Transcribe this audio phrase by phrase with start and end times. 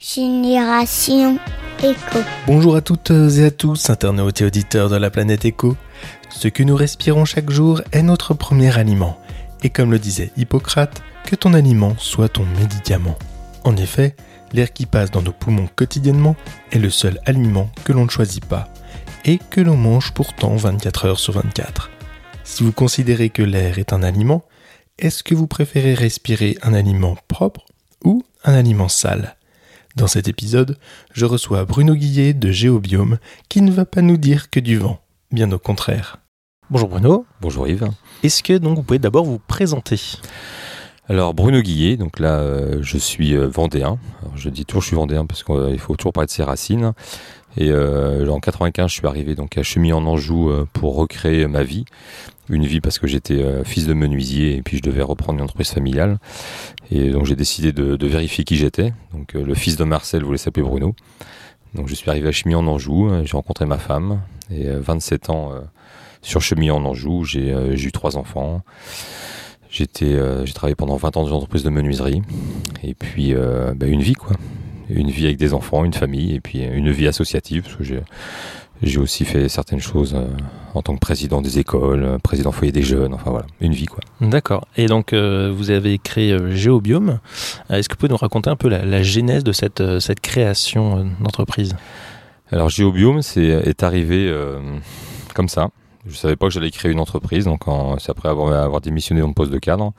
[0.00, 1.40] Génération
[1.82, 2.20] Éco.
[2.46, 5.76] Bonjour à toutes et à tous, internautes et auditeurs de la planète Éco.
[6.30, 9.18] Ce que nous respirons chaque jour est notre premier aliment.
[9.64, 13.18] Et comme le disait Hippocrate, que ton aliment soit ton médicament.
[13.64, 14.14] En effet,
[14.52, 16.36] l'air qui passe dans nos poumons quotidiennement
[16.70, 18.68] est le seul aliment que l'on ne choisit pas
[19.24, 21.90] et que l'on mange pourtant 24 heures sur 24.
[22.44, 24.44] Si vous considérez que l'air est un aliment,
[24.96, 27.66] est-ce que vous préférez respirer un aliment propre
[28.04, 29.34] ou un aliment sale?
[29.98, 30.78] Dans cet épisode,
[31.12, 33.18] je reçois Bruno Guillet de Géobiome
[33.48, 35.00] qui ne va pas nous dire que du vent,
[35.32, 36.18] bien au contraire.
[36.70, 37.26] Bonjour Bruno.
[37.40, 37.88] Bonjour Yves.
[38.22, 40.00] Est-ce que donc vous pouvez d'abord vous présenter?
[41.08, 43.98] Alors Bruno Guillet, donc là euh, je suis euh, vendéen.
[44.22, 46.92] Alors, je dis toujours je suis vendéen parce qu'il faut toujours parler de ses racines.
[47.56, 51.46] Et euh, en 95, je suis arrivé donc à Chemillé en Anjou euh, pour recréer
[51.46, 51.84] ma vie.
[52.50, 55.44] Une vie parce que j'étais euh, fils de menuisier et puis je devais reprendre une
[55.44, 56.18] entreprise familiale.
[56.90, 58.92] Et donc j'ai décidé de, vérifier qui j'étais.
[59.12, 60.94] Donc le fils de Marcel voulait s'appeler Bruno.
[61.74, 65.52] Donc je suis arrivé à Chemillé en Anjou, j'ai rencontré ma femme et 27 ans
[66.22, 68.62] sur Chemillé en Anjou, j'ai eu trois enfants.
[69.68, 72.22] J'ai travaillé pendant 20 ans dans une entreprise de menuiserie
[72.82, 74.32] et puis bah, une vie quoi
[74.90, 78.00] une vie avec des enfants, une famille, et puis une vie associative, parce que j'ai,
[78.82, 80.26] j'ai aussi fait certaines choses euh,
[80.74, 83.86] en tant que président des écoles, euh, président foyer des jeunes, enfin voilà, une vie
[83.86, 84.00] quoi.
[84.20, 84.66] D'accord.
[84.76, 87.18] Et donc euh, vous avez créé euh, Géobiome.
[87.70, 91.10] Est-ce que vous pouvez nous raconter un peu la, la genèse de cette, cette création
[91.20, 91.74] d'entreprise?
[92.52, 94.32] Alors Géobiome c'est, est arrivé
[95.34, 95.70] comme ça.
[96.06, 99.20] Je savais pas que j'allais créer une entreprise, donc en, c'est après avoir, avoir démissionné
[99.20, 99.92] de mon poste de cadre.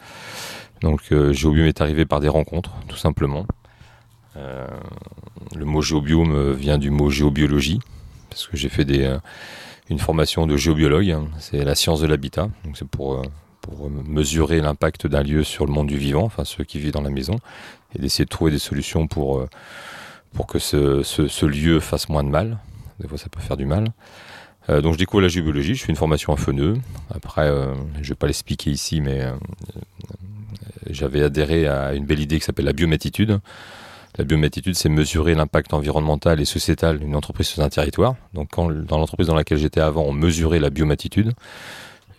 [0.81, 3.45] Donc Géobiome est arrivé par des rencontres, tout simplement.
[4.37, 4.67] Euh,
[5.55, 7.79] le mot géobiome vient du mot géobiologie,
[8.29, 9.17] parce que j'ai fait euh,
[9.89, 11.27] une formation de géobiologue, hein.
[11.39, 13.23] c'est la science de l'habitat, donc c'est pour, euh,
[13.61, 17.01] pour mesurer l'impact d'un lieu sur le monde du vivant, enfin ceux qui vivent dans
[17.01, 17.37] la maison,
[17.95, 19.45] et d'essayer de trouver des solutions pour,
[20.33, 22.59] pour que ce, lieu fasse moins de mal.
[22.99, 23.87] Des fois ça peut faire du mal.
[24.67, 26.77] Donc je découvre la géobiologie, je fais une formation à Feneux.
[27.09, 29.25] Après, je ne vais pas l'expliquer ici, mais
[30.87, 33.39] j'avais adhéré à une belle idée qui s'appelle la biométitude.
[34.19, 38.15] La biométitude, c'est mesurer l'impact environnemental et sociétal d'une entreprise sur un territoire.
[38.33, 41.31] Donc, dans l'entreprise dans laquelle j'étais avant, on mesurait la biomatitude.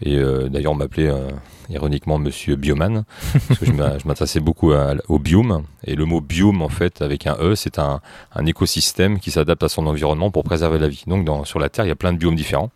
[0.00, 1.28] Et euh, d'ailleurs, on m'appelait euh,
[1.68, 3.04] ironiquement Monsieur Bioman,
[3.48, 4.72] parce que je m'intéressais beaucoup
[5.08, 5.64] au biome.
[5.84, 8.00] Et le mot biome, en fait, avec un E, c'est un,
[8.46, 11.04] écosystème qui s'adapte à son environnement pour préserver la vie.
[11.06, 12.70] Donc, sur la Terre, il y a plein de biomes différents.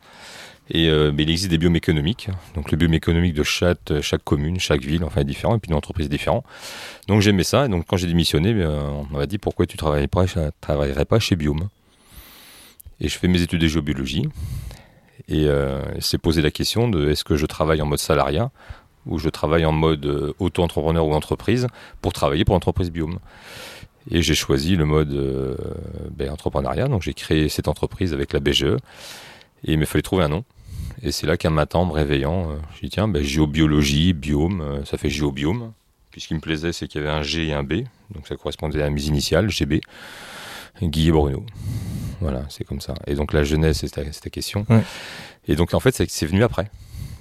[0.71, 2.31] Et euh, il existe des biomes économiques.
[2.55, 5.71] Donc le biome économique de chaque, chaque commune, chaque ville, enfin est différent, et puis
[5.71, 6.45] une entreprise différente.
[7.07, 7.67] Donc j'aimais ça.
[7.67, 10.09] Et donc quand j'ai démissionné, euh, on m'a dit pourquoi tu travaillerais
[10.61, 11.69] travaillerais pas chez Biome?
[13.01, 14.29] Et je fais mes études de géobiologie.
[15.29, 18.51] Et euh, c'est posé la question de est-ce que je travaille en mode salariat
[19.07, 21.67] ou je travaille en mode euh, auto-entrepreneur ou entreprise
[22.01, 23.19] pour travailler pour l'entreprise Biome?
[24.11, 25.57] Et j'ai choisi le mode euh,
[26.11, 26.89] ben, entrepreneuriat.
[26.89, 28.77] Donc j'ai créé cette entreprise avec la BGE.
[29.65, 30.45] Et il me fallait trouver un nom.
[31.03, 34.61] Et c'est là qu'un matin, en me réveillant, euh, j'ai dit tiens, ben, géobiologie, biome,
[34.61, 35.73] euh, ça fait géobiome.
[36.11, 37.83] Puis ce qui me plaisait, c'est qu'il y avait un G et un B,
[38.15, 39.81] donc ça correspondait à mes initiales, GB,
[40.81, 41.45] Guy et Bruno.
[42.21, 42.95] Voilà, c'est comme ça.
[43.07, 44.65] Et donc la jeunesse, c'était ta question.
[44.69, 44.83] Ouais.
[45.49, 46.71] Et donc en fait, c'est venu après.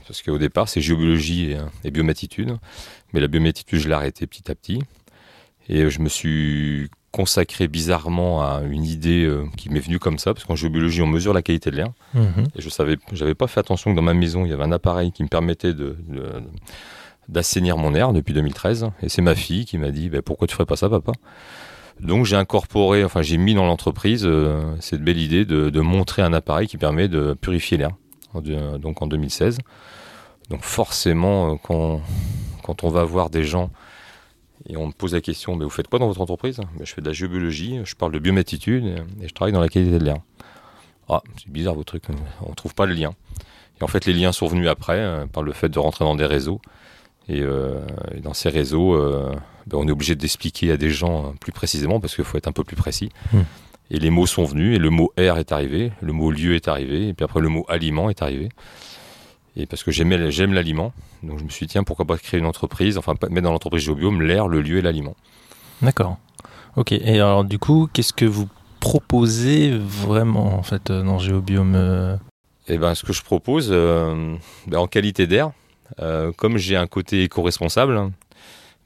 [0.07, 2.57] Parce qu'au départ, c'est géobiologie et, et biomatitude.
[3.13, 4.81] Mais la biomatitude, je l'ai arrêté petit à petit.
[5.69, 10.33] Et je me suis consacré bizarrement à une idée euh, qui m'est venue comme ça,
[10.33, 11.91] parce qu'en géobiologie, on mesure la qualité de l'air.
[12.15, 12.21] Mmh.
[12.55, 14.71] Et je savais, j'avais pas fait attention que dans ma maison, il y avait un
[14.71, 16.23] appareil qui me permettait de, de
[17.29, 18.89] d'assainir mon air depuis 2013.
[19.01, 21.13] Et c'est ma fille qui m'a dit, bah, pourquoi tu ferais pas ça, papa?
[21.99, 26.23] Donc j'ai incorporé, enfin j'ai mis dans l'entreprise euh, cette belle idée de, de, montrer
[26.23, 27.91] un appareil qui permet de purifier l'air.
[28.33, 29.59] Donc en 2016.
[30.49, 32.01] Donc forcément, quand,
[32.63, 33.69] quand on va voir des gens
[34.67, 36.61] et on me pose la question, mais vous faites quoi dans votre entreprise?
[36.79, 38.85] Mais Je fais de la géobiologie, je parle de biomatitude
[39.21, 40.17] et je travaille dans la qualité de l'air.
[41.09, 42.05] Ah, c'est bizarre vos trucs,
[42.41, 43.13] on ne trouve pas le lien.
[43.79, 46.15] Et en fait, les liens sont venus après, euh, par le fait de rentrer dans
[46.15, 46.61] des réseaux.
[47.27, 47.79] Et, euh,
[48.13, 49.33] et dans ces réseaux, euh,
[49.67, 52.53] ben on est obligé d'expliquer à des gens plus précisément, parce qu'il faut être un
[52.53, 53.09] peu plus précis.
[53.31, 53.39] Mmh.
[53.91, 56.67] Et les mots sont venus, et le mot air est arrivé, le mot lieu est
[56.67, 58.49] arrivé, et puis après le mot aliment est arrivé.
[59.55, 62.39] Et parce que j'aimais, j'aime l'aliment, donc je me suis dit, tiens, pourquoi pas créer
[62.39, 65.15] une entreprise, enfin mettre dans l'entreprise Géobiome l'air, le lieu et l'aliment.
[65.81, 66.17] D'accord.
[66.75, 66.91] Ok.
[66.91, 68.47] Et alors du coup, qu'est-ce que vous
[68.79, 72.17] proposez vraiment en fait dans Géobiome euh...
[72.67, 74.35] Eh ben, ce que je propose, euh,
[74.67, 75.51] ben, en qualité d'air,
[75.99, 78.11] euh, comme j'ai un côté éco-responsable,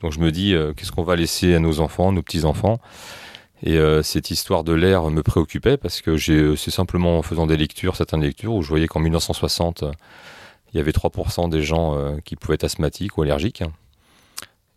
[0.01, 2.79] donc je me dis, euh, qu'est-ce qu'on va laisser à nos enfants, nos petits-enfants?
[3.63, 7.47] Et euh, cette histoire de l'air me préoccupait parce que j'ai, c'est simplement en faisant
[7.47, 9.83] des lectures, certaines lectures, où je voyais qu'en 1960,
[10.73, 13.63] il y avait 3% des gens euh, qui pouvaient être asthmatiques ou allergiques,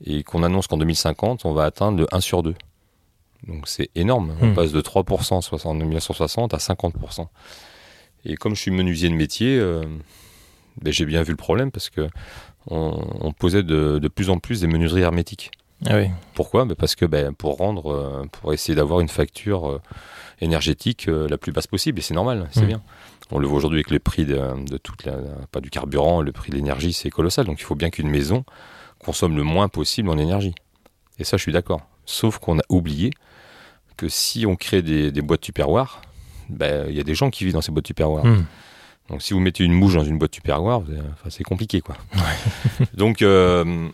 [0.05, 2.55] et qu'on annonce qu'en 2050, on va atteindre le 1 sur 2.
[3.47, 4.35] Donc c'est énorme.
[4.41, 4.55] On Hmm.
[4.55, 7.27] passe de 3% en 60 en 1960 à 50%.
[8.25, 9.83] Et comme je suis menuisier de métier, euh,
[10.83, 12.09] ben, j'ai bien vu le problème parce que
[12.67, 15.51] on, on posait de, de plus en plus des menuiseries hermétiques.
[15.87, 16.09] Ah oui.
[16.35, 16.67] Pourquoi?
[16.67, 19.81] Ben Parce que ben, pour rendre, euh, pour essayer d'avoir une facture
[20.43, 22.67] énergétique la plus basse possible, et c'est normal, c'est Mm.
[22.67, 22.83] bien.
[23.33, 25.17] On le voit aujourd'hui avec les prix de, de toute la,
[25.53, 27.47] pas du carburant, le prix de l'énergie, c'est colossal.
[27.47, 28.45] Donc il faut bien qu'une maison
[28.99, 30.55] consomme le moins possible en énergie.
[31.19, 31.83] Et ça, je suis d'accord.
[32.07, 33.11] Sauf qu'on a oublié
[33.97, 36.01] que si on crée des, des boîtes tupperware,
[36.49, 38.25] ben, il y a des gens qui vivent dans ces boîtes tupperware.
[38.25, 38.45] Hmm.
[39.09, 40.81] Donc si vous mettez une mouche dans une boîte tupperware,
[41.13, 41.97] enfin, c'est compliqué quoi.
[42.95, 43.89] Donc euh,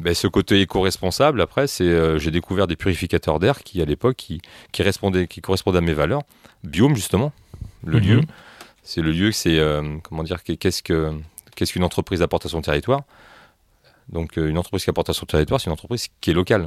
[0.00, 4.16] ben, ce côté éco-responsable, après, c'est euh, j'ai découvert des purificateurs d'air qui à l'époque
[4.16, 4.40] qui,
[4.72, 6.22] qui, respondaient- qui correspondaient à mes valeurs.
[6.64, 7.32] Biome justement,
[7.84, 8.06] le Mhm.
[8.06, 8.20] lieu,
[8.82, 11.12] c'est le lieu, c'est euh, comment dire, qu'est-ce que
[11.54, 13.00] qu'est-ce qu'une entreprise apporte à son territoire.
[14.08, 16.66] Donc euh, une entreprise qui apporte à son territoire, c'est une entreprise qui est locale.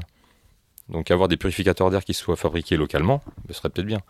[0.89, 4.01] Donc avoir des purificateurs d'air qui soient fabriqués localement, ce serait peut-être bien.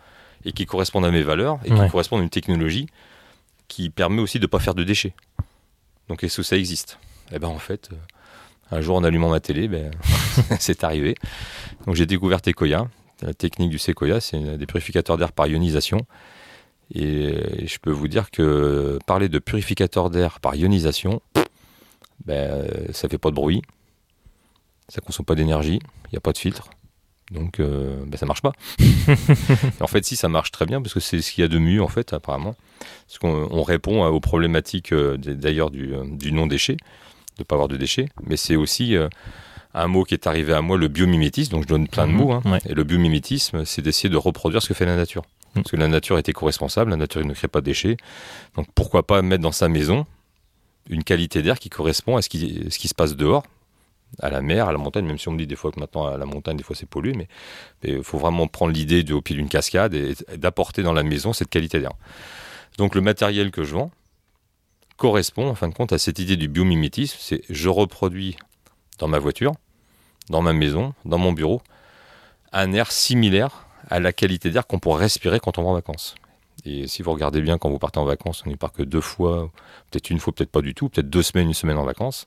[0.46, 1.86] Et qui correspondent à mes valeurs et Ouais.
[1.86, 2.88] qui correspondent à une technologie
[3.68, 5.14] qui permet aussi de ne pas faire de déchets.
[6.08, 6.98] Donc est-ce que ça existe?
[7.34, 7.96] Eh ben en fait, euh,
[8.72, 9.92] un jour en allumant ma télé, ben,
[10.60, 11.16] c'est arrivé.
[11.86, 12.88] Donc j'ai découvert Tecoya.
[13.22, 16.06] La technique du Sequoia, c'est des purificateurs d'air par ionisation.
[16.94, 21.22] Et je peux vous dire que parler de purificateur d'air par ionisation,
[22.26, 23.62] ben, ça fait pas de bruit,
[24.88, 26.70] ça consomme pas d'énergie, il n'y a pas de filtre.
[27.32, 28.54] Donc euh, ben, ça marche pas.
[29.82, 31.60] En fait, si ça marche très bien, parce que c'est ce qu'il y a de
[31.60, 32.56] mieux en fait, apparemment.
[33.08, 36.78] Parce qu'on on répond aux problématiques euh, d'ailleurs du, euh, du non-déchet,
[37.40, 39.08] de ne pas avoir de déchets, mais c'est aussi euh,
[39.74, 42.18] un mot qui est arrivé à moi, le biomimétisme, donc je donne plein de Mhm,
[42.18, 42.32] mots.
[42.34, 42.42] hein.
[42.46, 42.60] ouais.
[42.68, 45.24] Et le biomimétisme, c'est d'essayer de reproduire ce que fait la nature.
[45.56, 45.64] Mhm.
[45.64, 47.98] Parce que la nature est éco-responsable, la nature ne crée pas de déchets.
[48.56, 50.06] Donc pourquoi pas mettre dans sa maison
[50.90, 53.44] une qualité d'air qui correspond à ce qui, ce qui se passe dehors,
[54.20, 56.08] à la mer, à la montagne, même si on me dit des fois que maintenant
[56.08, 57.28] à la montagne, des fois c'est pollué, mais
[57.84, 61.32] il faut vraiment prendre l'idée au pied d'une cascade et, et d'apporter dans la maison
[61.32, 61.92] cette qualité d'air.
[62.80, 63.92] Donc le matériel que je vends
[65.00, 68.38] correspond en fin de compte à cette idée du biomimétisme, c'est je reproduis
[69.00, 69.54] dans ma voiture,
[70.30, 71.62] dans ma maison, dans mon bureau,
[72.52, 76.16] un air similaire à la qualité d'air qu'on pourrait respirer quand on va en vacances.
[76.66, 79.02] Et si vous regardez bien, quand vous partez en vacances, on n'y part que deux
[79.02, 79.50] fois,
[79.90, 82.26] peut-être une fois, peut-être pas du tout, peut-être deux semaines, une semaine en vacances.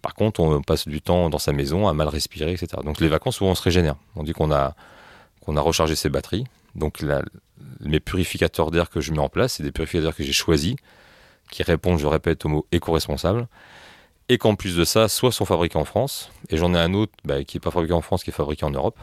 [0.00, 2.68] Par contre, on passe du temps dans sa maison à mal respirer, etc.
[2.84, 3.96] Donc les vacances, souvent, on se régénère.
[4.14, 4.76] On dit qu'on a,
[5.48, 6.44] a rechargé ses batteries.
[6.76, 7.22] Donc la-
[7.80, 10.76] mes purificateurs d'air que je mets en place, c'est des purificateurs que j'ai choisis,
[11.50, 13.46] qui répondent, je répète, au mot éco-responsable.
[14.28, 17.12] Et qu'en plus de ça, soit sont fabriqués en France, et j'en ai un autre
[17.24, 18.98] bah, qui n'est pas fabriqué en France, qui est fabriqué en Europe,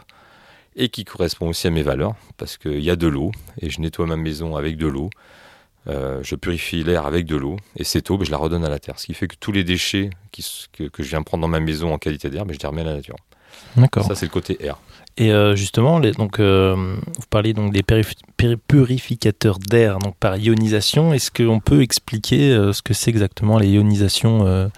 [0.75, 3.31] et qui correspond aussi à mes valeurs, parce qu'il y a de l'eau,
[3.62, 5.10] et je nettoie ma maison avec de l'eau,
[5.88, 8.69] euh, je purifie l'air avec de l'eau, et cette eau, bah, je la redonne à
[8.69, 9.00] la terre.
[9.00, 11.48] Ce qui fait que tous les déchets qui s- que, que je viens prendre dans
[11.48, 13.16] ma maison en qualité d'air, bah, je les remets à la nature.
[13.78, 14.06] D'accord.
[14.06, 14.78] Ça, c'est le côté air.
[15.18, 20.15] Et euh, justement, les, donc, euh, vous parlez donc des purif- pur- purificateurs d'air donc
[20.18, 21.13] par ionisation.
[21.13, 24.69] Est-ce qu'on peut expliquer euh, ce que c'est exactement les ionisations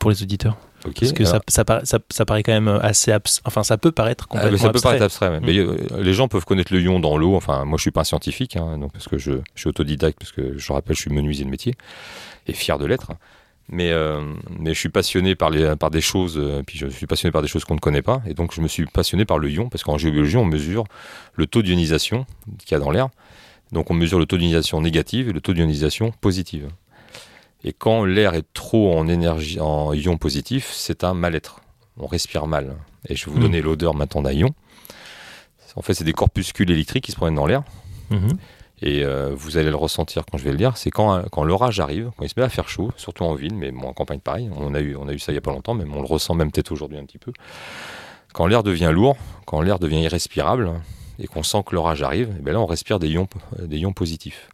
[0.00, 0.56] pour les auditeurs?
[1.00, 3.76] Parce que Alors- ça, ça, paraît, ça, ça paraît quand même assez abs- enfin ça
[3.76, 4.88] peut paraître Ah, mais complètement ça peut abstrait.
[4.98, 5.40] paraître abstrait.
[5.40, 5.42] Mm.
[5.44, 7.34] mais euh, les gens peuvent connaître le ion dans l'eau.
[7.34, 10.18] Enfin, moi, je suis pas un scientifique, hein, donc parce que je, je suis autodidacte,
[10.18, 11.74] parce que je rappelle, je suis menuisier de métier
[12.46, 13.10] et fier de l'être.
[13.68, 14.22] Mais, euh,
[14.60, 17.42] mais je suis passionné par, les, par des choses, euh, puis je suis passionné par
[17.42, 19.68] des choses qu'on ne connaît pas, et donc je me suis passionné par le ion,
[19.68, 20.84] parce qu'en géobiologie, on mesure
[21.34, 22.26] le taux d'ionisation
[22.64, 23.08] qu'il y a dans l'air.
[23.72, 26.68] Donc on mesure le taux d'ionisation négative et le taux d'ionisation positive.
[27.64, 31.60] Et quand l'air est trop en énergie, en ion positif, c'est un mal-être.
[31.98, 32.76] On respire mal.
[33.08, 33.42] Et je vais vous Mm.
[33.42, 34.54] donner l'odeur maintenant d'un ion.
[35.74, 37.62] En fait, c'est des corpuscules électriques qui se promènent dans l'air.
[38.10, 38.38] Mhm.
[38.82, 40.76] Et euh, vous allez le ressentir quand je vais le dire.
[40.76, 43.54] C'est quand, quand l'orage arrive, quand il se met à faire chaud, surtout en ville,
[43.54, 44.50] mais bon, en campagne pareil.
[44.54, 46.06] On a, eu, on a eu ça il n'y a pas longtemps, mais on le
[46.06, 47.32] ressent même peut-être aujourd'hui un petit peu.
[48.34, 49.16] Quand l'air devient lourd,
[49.46, 50.72] quand l'air devient irrespirable,
[51.18, 53.28] et qu'on sent que l'orage arrive, et bien là, on respire des ions,
[53.58, 54.50] des ions positifs.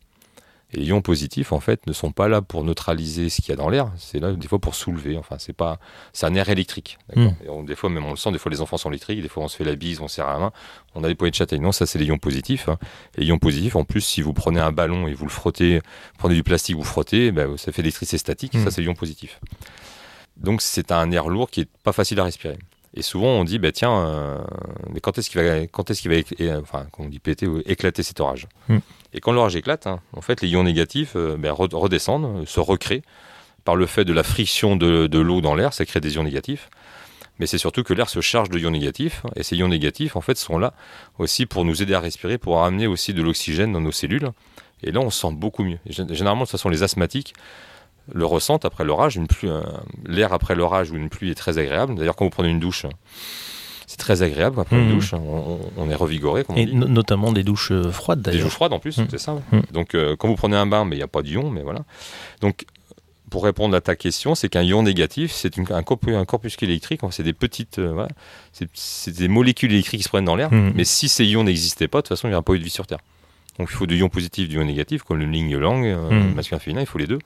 [0.72, 3.52] Et les ions positifs, en fait, ne sont pas là pour neutraliser ce qu'il y
[3.52, 5.18] a dans l'air, c'est là des fois pour soulever.
[5.18, 5.78] Enfin, c'est pas,
[6.14, 6.98] c'est un air électrique.
[7.44, 9.28] Et on- des fois, même on le sent, des fois les enfants sont électriques, des
[9.28, 10.52] fois on se fait la bise, on serre la main,
[10.94, 11.60] on a des poignées de châtaigne.
[11.62, 12.68] Non, ça c'est les ions positifs.
[12.68, 12.78] hein.
[13.16, 15.76] Et les ions positifs, en plus, si vous prenez un ballon et vous le frottez,
[15.78, 18.94] vous prenez du plastique, vous frottez, ben, ça fait l'électricité statique, ça c'est les ions
[18.94, 19.40] positifs.
[20.38, 22.58] Donc c'est un air lourd qui est pas facile à respirer.
[22.94, 24.38] Et souvent on dit, bah, tiens, euh,
[24.92, 27.46] mais quand est-ce qu'il va, quand est-ce qu'il va, écl- et, enfin, on dit péter,
[27.46, 28.78] ou éclater cet orage Mm.
[29.14, 32.46] Et quand l'orage éclate, hein, en fait, les ions négatifs euh, ben, re- redescendent, euh,
[32.46, 33.02] se recréent
[33.64, 36.24] par le fait de la friction de, de l'eau dans l'air, ça crée des ions
[36.24, 36.68] négatifs.
[37.38, 40.20] Mais c'est surtout que l'air se charge de ions négatifs, et ces ions négatifs, en
[40.20, 40.74] fait, sont là
[41.18, 44.30] aussi pour nous aider à respirer, pour ramener aussi de l'oxygène dans nos cellules.
[44.82, 45.78] Et là, on se sent beaucoup mieux.
[45.86, 47.34] Généralement, de toute façon, les asthmatiques
[48.12, 49.16] le ressentent après l'orage.
[49.16, 49.62] Une pluie, euh,
[50.06, 51.94] L'air après l'orage ou une pluie est très agréable.
[51.94, 52.86] D'ailleurs, quand vous prenez une douche,
[53.88, 54.94] C'est très agréable après une Mhm.
[54.94, 55.12] douche.
[55.12, 56.74] On, est revigoré, comme on Et dit.
[56.74, 58.44] no- notamment des douches euh, froides Des d'ailleurs.
[58.44, 59.06] douches froides en plus, Mm.
[59.10, 59.34] c'est ça.
[59.52, 59.60] Mm.
[59.72, 61.80] Donc euh, quand vous prenez un bain, mais il n'y a pas d'ion, mais voilà.
[62.40, 62.64] Donc
[63.28, 67.00] pour répondre à ta question, c'est qu'un ion négatif, c'est un, corpus, un corpuscule électrique.
[67.10, 68.08] C'est des petites, euh, voilà,
[68.72, 70.50] c'est des molécules électriques qui se prennent dans l'air.
[70.52, 72.64] Mais si ces ions n'existaient pas, de toute façon, il n'y aurait pas eu de
[72.64, 73.00] vie sur Terre.
[73.58, 76.34] Donc il faut de ions positifs, d'ions négatifs, comme le euh, Mm.
[76.34, 77.18] masculin, féminin, il faut les deux.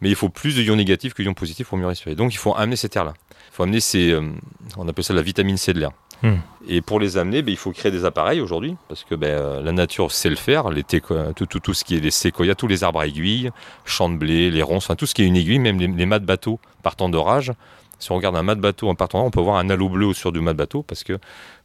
[0.00, 2.14] Mais il faut plus de ions négatifs que ions positifs pour mieux respirer.
[2.14, 3.14] Donc il faut amener cet air-là.
[3.52, 4.30] Il faut amener ces, euh,
[4.76, 5.90] on appelle ça la vitamine C de l'air.
[6.22, 6.34] Mm.
[6.68, 9.62] Et pour les amener, ben, il faut créer des appareils aujourd'hui, parce que ben, euh,
[9.62, 10.70] la nature sait le faire.
[10.70, 13.50] Les tout, tout, tout ce qui est les séquoias, tous les arbres à aiguilles,
[13.84, 16.06] champs de blé, les ronces, enfin tout ce qui est une aiguille, même les, les
[16.06, 17.52] mâts de bateau partant d'orage.
[17.98, 19.88] Si on regarde un mât de bateau en partant d'orage, on peut voir un halo
[19.88, 21.18] bleu sur du mât de bateau, parce que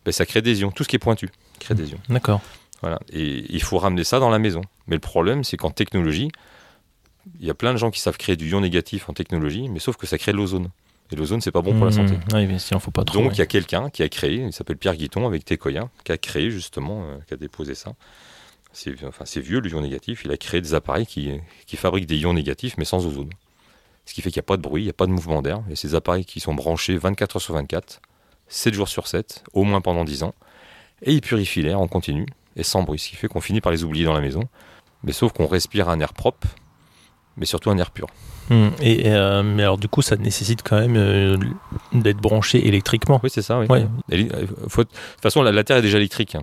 [0.06, 0.72] ben, ça crée des ions.
[0.72, 2.00] Tout ce qui est pointu crée des ions.
[2.10, 2.42] D'accord.
[2.82, 3.00] Voilà.
[3.12, 4.62] Et il faut ramener ça dans la maison.
[4.88, 6.30] Mais le problème, c'est qu'en technologie,
[7.40, 9.80] il y a plein de gens qui savent créer du ion négatif en technologie, mais
[9.80, 10.70] sauf que ça crée de l'ozone.
[11.12, 12.14] Et l'ozone, c'est pas bon pour la santé.
[12.14, 12.48] Mm.
[12.50, 13.20] Oui, faut pas trop.
[13.20, 13.38] Donc il ouais.
[13.38, 16.50] y a quelqu'un qui a créé, il s'appelle Pierre Guiton avec Tecoya, qui a créé
[16.50, 17.94] justement, euh, qui a déposé ça.
[18.74, 21.32] C'est enfin, vieux le ion négatif, il a créé des appareils qui,
[21.66, 23.30] qui fabriquent des ions négatifs mais sans ozone.
[24.06, 25.42] Ce qui fait qu'il n'y a pas de bruit, il n'y a pas de mouvement
[25.42, 25.64] d'air.
[25.70, 28.02] Et ces appareils qui sont branchés 24 heures sur 24,
[28.48, 30.36] 7 jours sur 7, au moins pendant 10 ans.
[31.02, 33.72] Et ils purifient l'air en continu et sans bruit, ce qui fait qu'on finit par
[33.72, 34.44] les oublier dans la maison.
[35.04, 36.48] Mais sauf qu'on respire un air propre,
[37.38, 38.08] mais surtout un air pur.
[38.50, 38.68] Mm.
[38.82, 41.38] Et euh, mais alors du coup, ça nécessite quand même euh,
[41.94, 43.20] d'être branché électriquement.
[43.24, 43.66] Oui, c'est ça, oui.
[43.70, 43.88] Ouais.
[44.12, 46.38] Et li- euh, faut- De toute façon, la, la Terre est déjà électrique.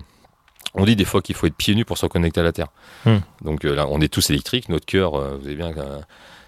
[0.75, 2.67] On dit des fois qu'il faut être pieds nus pour se reconnecter à la Terre.
[3.05, 3.17] Hmm.
[3.43, 4.69] Donc euh, là, on est tous électriques.
[4.69, 5.71] Notre cœur, vous savez bien,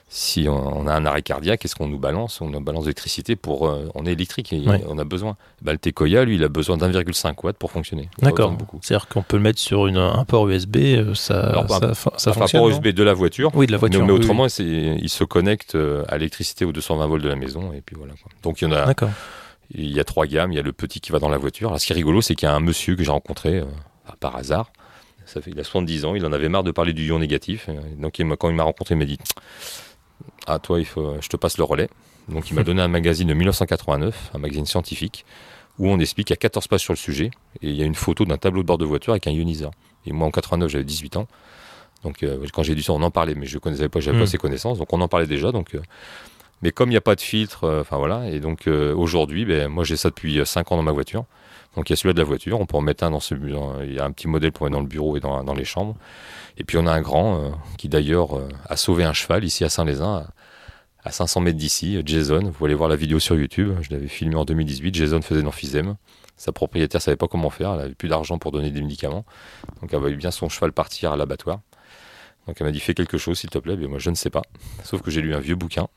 [0.07, 3.67] si on, a un arrêt cardiaque, qu'est-ce qu'on nous balance On nous balance d'électricité pour.
[3.67, 4.81] euh, on est électrique et Ouais.
[4.88, 5.35] on a besoin.
[5.62, 8.09] Bah, le Tecoya, lui, il a besoin d'un,5 watt pour fonctionner.
[8.21, 8.55] D'accord.
[8.81, 11.95] C'est-à-dire qu'on peut le mettre sur une, un port USB, euh, ça, Alors, ça, Par
[12.35, 12.62] fonctionne.
[12.62, 13.51] au non USB de la voiture.
[13.55, 14.01] Oui, de la voiture.
[14.01, 14.25] mais, mais oui, oui.
[14.25, 17.74] autrement, il se connecte euh, à l'électricité aux 220 volts de la maison.
[17.74, 18.13] Et puis voilà.
[18.21, 18.31] quoi.
[18.43, 18.85] Donc il y en a.
[18.85, 19.09] D'accord.
[19.74, 20.51] Il y a trois gammes.
[20.51, 21.69] Il y a le petit qui va dans la voiture.
[21.69, 23.65] Alors, ce qui est rigolo, c'est qu'il y a un monsieur que j'ai rencontré euh,
[24.19, 24.71] par hasard.
[25.25, 26.13] Ça fait, il a 70 ans.
[26.13, 27.67] Il en avait marre de parler du ion négatif.
[27.97, 29.17] Donc, il quand il m'a rencontré, il m'a dit
[30.47, 31.89] Ah, toi, il faut, je te passe le relais.
[32.29, 35.25] Donc, il m'a donné un magazine de 1989, un magazine scientifique,
[35.79, 37.31] où on explique, il y a 14 pages sur le sujet.
[37.61, 39.71] Et il y a une photo d'un tableau de bord de voiture avec un ioniseur.
[40.05, 41.27] Et moi, en 89, j'avais 18 ans.
[42.03, 44.19] Donc, euh, quand j'ai dit ça, on en parlait, mais je ne connaissais pas, j'avais
[44.19, 44.77] pas ces connaissances.
[44.77, 45.51] Donc, on en parlait déjà.
[45.51, 45.81] Donc, euh,
[46.61, 49.67] mais comme il n'y a pas de filtre, euh, enfin voilà, et donc aujourd'hui, ben,
[49.67, 51.25] moi j'ai ça depuis 5 ans dans ma voiture.
[51.75, 53.36] Donc il y a celui de la voiture, on peut en mettre un dans ce
[53.36, 55.44] bu- dans- il y a un petit modèle pour mettre dans le bureau et dans,
[55.44, 55.96] dans les chambres.
[56.58, 59.63] Et puis on a un grand euh, qui d'ailleurs euh, a sauvé un cheval ici
[59.65, 60.25] à Saint-Lézin,
[61.03, 62.53] à, à 500 mètres d'ici, euh, Jason.
[62.58, 65.96] Vous aller voir la vidéo sur YouTube, je l'avais filmé en 2018, Jason faisait l'emphysème.
[66.38, 69.25] Sa propriétaire savait pas comment faire, elle avait plus d'argent pour donner des médicaments.
[69.82, 71.60] Donc elle voyait bien son cheval partir à l'abattoir.
[72.48, 74.29] Donc elle m'a dit fais quelque chose s'il te plaît, mais moi je ne sais
[74.29, 74.41] pas.
[74.84, 75.88] Sauf que j'ai lu un vieux bouquin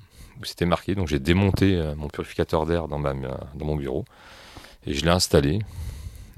[0.40, 0.94] où c'était marqué.
[0.94, 4.04] Donc j'ai démonté mon purificateur d'air dans, dans mon bureau
[4.86, 5.60] et je l'ai installé.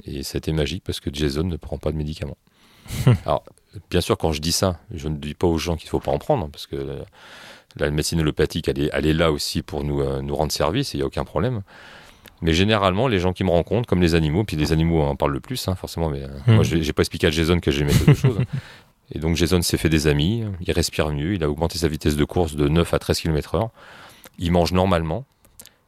[0.05, 2.39] Et c'était magique parce que Jason ne prend pas de médicaments.
[3.27, 3.45] Alors,
[3.91, 6.01] bien sûr, quand je dis ça, je ne dis pas aux gens qu'il ne faut
[6.01, 7.03] pas en prendre parce que
[7.77, 10.95] la médecine allopathique, elle est, elle est là aussi pour nous, euh, nous rendre service
[10.95, 11.63] il n'y a aucun problème.
[12.43, 15.33] Mais généralement, les gens qui me rencontrent, comme les animaux, puis les animaux en parlent
[15.35, 16.55] le plus, hein, forcément, mais euh, Mhm.
[16.55, 18.39] moi, j'ai j'ai pas expliqué à Jason que j'aimais quelque chose.
[19.13, 22.17] Et donc Jason s'est fait des amis, il respire mieux, il a augmenté sa vitesse
[22.17, 23.71] de course de 9 à 13 km heure.
[24.39, 25.27] Il mange normalement,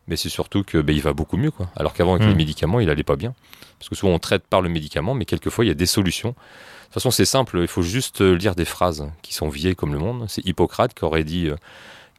[0.09, 1.51] mais c'est surtout que ben, il va beaucoup mieux.
[1.51, 1.69] Quoi.
[1.77, 3.35] Alors qu'avant, avec les médicaments, il allait pas bien.
[3.79, 6.31] Parce que souvent, on traite par le médicament, mais quelquefois, il y a des solutions.
[6.31, 9.75] De toute façon, c'est simple, il faut juste euh, lire des phrases qui sont vieilles
[9.75, 10.27] comme le monde.
[10.29, 11.57] C'est Hippocrate qui aurait dit euh,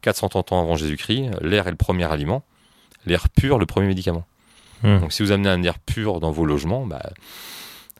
[0.01, 2.43] 430 ans avant Jésus-Christ, l'air est le premier aliment,
[3.05, 4.25] l'air pur le premier médicament.
[4.81, 4.99] Hmm.
[4.99, 7.01] Donc si vous amenez un air pur dans vos logements, bah,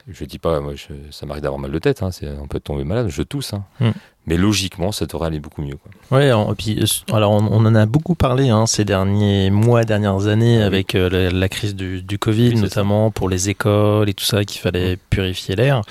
[0.08, 2.10] je dis pas, moi, je- ça m'arrive d'avoir mal de tête, hein,
[2.42, 3.54] on peut tomber malade, je tousse.
[3.54, 3.64] hein.
[3.80, 3.92] Hmm.
[4.26, 5.76] Mais logiquement, ça devrait aller beaucoup mieux.
[5.76, 6.18] Quoi.
[6.18, 9.50] Ouais, en- et puis, euh, alors on, on en a beaucoup parlé hein, ces derniers
[9.50, 13.28] mois, dernières années, Ah avec euh, la, la crise du, du Covid, Oui, notamment pour
[13.28, 15.82] les écoles et tout ça, qu'il fallait purifier l'air.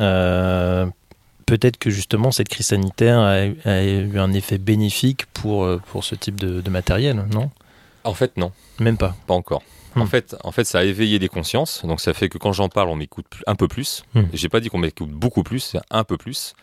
[0.00, 0.86] Euh,
[1.46, 6.04] Peut-être que justement cette crise sanitaire a, a eu un effet bénéfique pour, euh, pour
[6.04, 7.48] ce type de, de matériel, non?
[8.04, 9.16] En fait, non, Même pas.
[9.26, 9.62] pas encore.
[9.98, 10.02] Hmm.
[10.02, 12.68] En, fait, en fait, ça a éveillé des consciences, donc ça fait que quand j'en
[12.68, 14.04] parle, on m'écoute un peu plus.
[14.14, 14.24] Hmm.
[14.32, 16.54] Et J'ai pas dit qu'on m'écoute beaucoup plus, c'est un peu plus.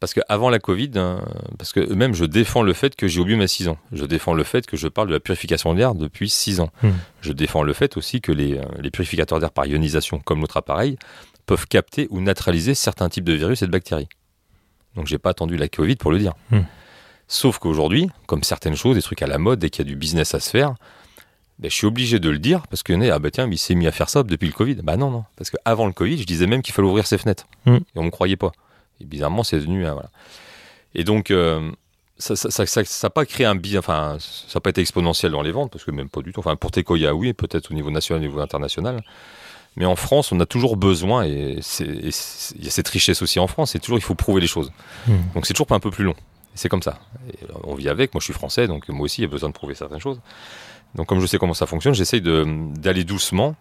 [0.00, 1.24] Parce qu'avant la Covid, hein,
[1.58, 3.78] parce que même je défends le fait que j'ai oublié à 6 ans.
[3.90, 6.70] Je défends le fait que je parle de la purification d'air depuis 6 ans.
[6.82, 6.90] Hmm.
[7.20, 10.56] Je défends le fait aussi que les, euh, les purificateurs d'air par ionisation, comme notre
[10.56, 10.98] appareil,
[11.46, 14.08] peuvent capter ou neutraliser certains types de virus et de bactéries.
[14.94, 16.34] Donc j'ai pas attendu la Covid pour le dire.
[16.50, 16.60] Hmm.
[17.26, 19.96] Sauf qu'aujourd'hui, comme certaines choses, des trucs à la mode, dès qu'il y a du
[19.96, 20.74] business à se faire,
[21.58, 23.86] ben, je suis obligé de le dire parce que ah bah tiens, il s'est mis
[23.86, 24.76] à faire ça depuis le Covid.
[24.76, 25.24] Bah non, non.
[25.36, 27.46] Parce qu'avant le Covid, je disais même qu'il fallait ouvrir ses fenêtres.
[27.66, 27.76] Hmm.
[27.76, 28.52] Et on me croyait pas.
[29.00, 29.86] Et bizarrement, c'est devenu.
[29.86, 30.10] euh, voilà.
[30.94, 31.70] Et donc, euh,
[32.18, 35.42] ça n'a ça, ça, ça pas créé un enfin, ça n'a pas été exponentiel dans
[35.42, 36.40] les ventes, parce que même pas du tout.
[36.40, 39.02] Enfin, pour Tecoya, oui, peut-être au niveau national, au niveau international.
[39.76, 43.46] Mais en France, on a toujours besoin, et il y a cette richesse aussi en
[43.46, 44.72] France, c'est toujours, il faut prouver les choses.
[45.06, 45.12] Mmh.
[45.34, 46.16] Donc c'est toujours pas un peu plus long.
[46.54, 46.98] C'est comme ça.
[47.32, 49.48] Et on vit avec, moi je suis français, donc moi aussi, il y a besoin
[49.50, 50.20] de prouver certaines choses.
[50.94, 53.54] Donc comme je sais comment ça fonctionne, j'essaye d'aller doucement,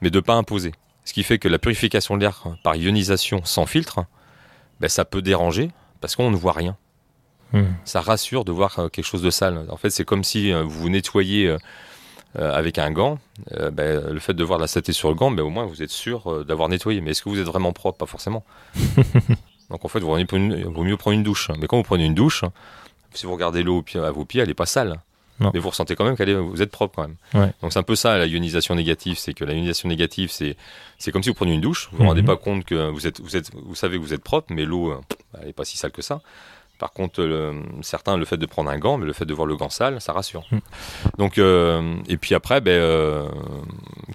[0.00, 0.72] mais de pas imposer.
[1.04, 4.04] Ce qui fait que la purification de l'air par ionisation sans filtre,
[4.80, 5.70] ben, ça peut déranger,
[6.00, 6.76] parce qu'on ne voit rien.
[7.52, 7.62] Mmh.
[7.84, 9.66] Ça rassure de voir euh, quelque chose de sale.
[9.68, 11.58] En fait, c'est comme si euh, vous nettoyez euh,
[12.36, 13.18] avec un gant.
[13.72, 15.82] Ben, le fait de voir de la saleté sur le gant, ben, au moins vous
[15.82, 17.00] êtes sûr d'avoir nettoyé.
[17.00, 17.98] Mais est-ce que vous êtes vraiment propre?
[17.98, 18.44] Pas forcément.
[19.70, 21.50] Donc en fait, vous il vaut mieux prendre une douche.
[21.58, 22.44] Mais quand vous prenez une douche,
[23.12, 25.00] si vous regardez l'eau à vos pieds, elle n'est pas sale.
[25.40, 25.50] Non.
[25.52, 27.16] Mais vous ressentez quand même qu'elle est, vous êtes propre quand même.
[27.34, 27.52] Ouais.
[27.60, 30.56] Donc c'est un peu ça la ionisation négative, c'est que la ionisation négative, c'est
[30.98, 32.08] c'est comme si vous preniez une douche, vous vous Mhm.
[32.10, 34.64] rendez pas compte que vous êtes vous êtes vous savez que vous êtes propre, mais
[34.64, 35.00] l'eau euh,
[35.42, 36.20] elle est pas si sale que ça.
[36.78, 39.46] Par contre, le- certains, le fait de prendre un gant, mais le fait de voir
[39.46, 40.44] le gant sale, ça rassure.
[40.50, 40.60] Mhm.
[41.18, 43.28] Donc, euh, et puis après, ben, euh,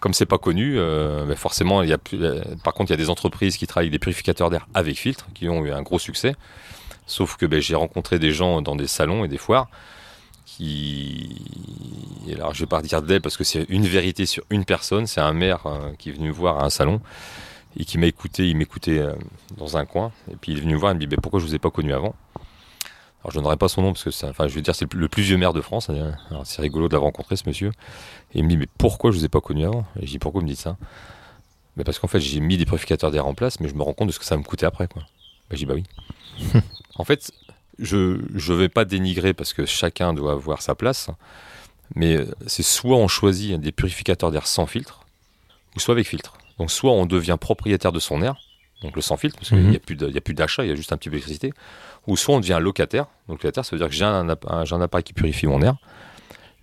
[0.01, 1.97] comme c'est pas connu, euh, ben forcément, il y a,
[2.63, 5.27] par contre, il y a des entreprises qui travaillent avec des purificateurs d'air avec filtre,
[5.33, 6.35] qui ont eu un gros succès.
[7.07, 9.69] Sauf que ben, j'ai rencontré des gens dans des salons et des foires
[10.57, 11.29] qui,
[12.27, 15.05] et alors je vais pas dire d'elle parce que c'est une vérité sur une personne.
[15.07, 16.99] C'est un maire euh, qui est venu me voir à un salon
[17.77, 18.49] et qui m'a écouté.
[18.49, 19.13] Il m'écoutait euh,
[19.57, 20.91] dans un coin et puis il est venu me voir.
[20.91, 22.15] Il me dit ben, pourquoi je vous ai pas connu avant?
[23.21, 25.07] Alors je donnerai pas son nom parce que c'est, enfin je veux dire c'est le
[25.07, 25.89] plus- vieux maire de France.
[25.89, 27.71] Alors, c'est rigolo de l'avoir rencontré ce monsieur.
[28.33, 29.85] Et il me dit mais pourquoi je vous ai pas connu avant?
[30.01, 30.77] Et je dis pourquoi vous me dites ça?
[31.77, 33.93] Ben, parce qu'en fait j'ai mis des purificateurs d'air en place, mais je me rends
[33.93, 35.03] compte de ce que ça me coûter après quoi.
[35.49, 35.83] Ben, je dis bah oui.
[36.95, 37.31] en fait
[37.79, 41.09] je je vais pas dénigrer parce que chacun doit avoir sa place.
[41.95, 45.01] Mais c'est soit on choisit des purificateurs d'air sans filtre,
[45.75, 46.33] ou soit avec filtre.
[46.59, 48.35] Donc soit on devient propriétaire de son air,
[48.83, 49.67] donc le sans filtre, parce qu'il Mhm.
[49.69, 51.51] n'y y a plus d'achat, il y a juste un petit peu d'électricité,
[52.05, 53.05] ou soit on devient locataire.
[53.27, 55.75] Donc locataire, ça veut dire que j'ai un, un- appareil qui purifie mon air,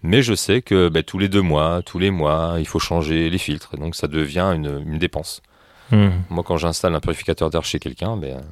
[0.03, 3.29] mais je sais que ben, tous les deux mois, tous les mois, il faut changer
[3.29, 5.43] les filtres, donc ça devient une, une dépense.
[5.91, 6.09] Mmh.
[6.31, 8.43] Moi, quand j'installe un purificateur d'air chez quelqu'un, ben,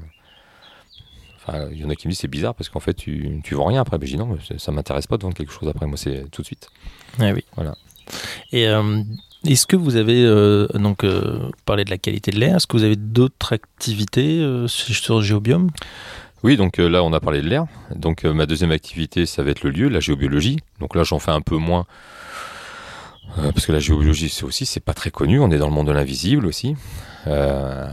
[1.46, 3.54] enfin, il y en a qui me disent c'est bizarre parce qu'en fait tu, tu
[3.54, 3.98] vends rien après.
[3.98, 5.86] Ben, je dis non, mais ça- m'intéresse pas de vendre quelque chose après.
[5.86, 6.68] Moi, c'est tout de suite.
[7.20, 7.44] Ah oui.
[7.54, 7.74] Voilà.
[8.52, 9.02] Et euh,
[9.46, 12.76] est-ce que vous avez euh, donc euh, parlé de la qualité de l'air Est-ce que
[12.76, 15.70] vous avez d'autres activités sur sur Géobiome?
[16.42, 17.64] Oui, donc là, on a parlé de l'air.
[17.96, 20.58] Donc ma deuxième activité, ça va être le lieu, la géobiologie.
[20.80, 21.86] Donc là, j'en fais un peu moins.
[23.38, 25.40] Euh, parce que la géobiologie, c'est aussi, c'est pas très connu.
[25.40, 26.76] On est dans le monde de l'invisible aussi.
[27.26, 27.88] Euh,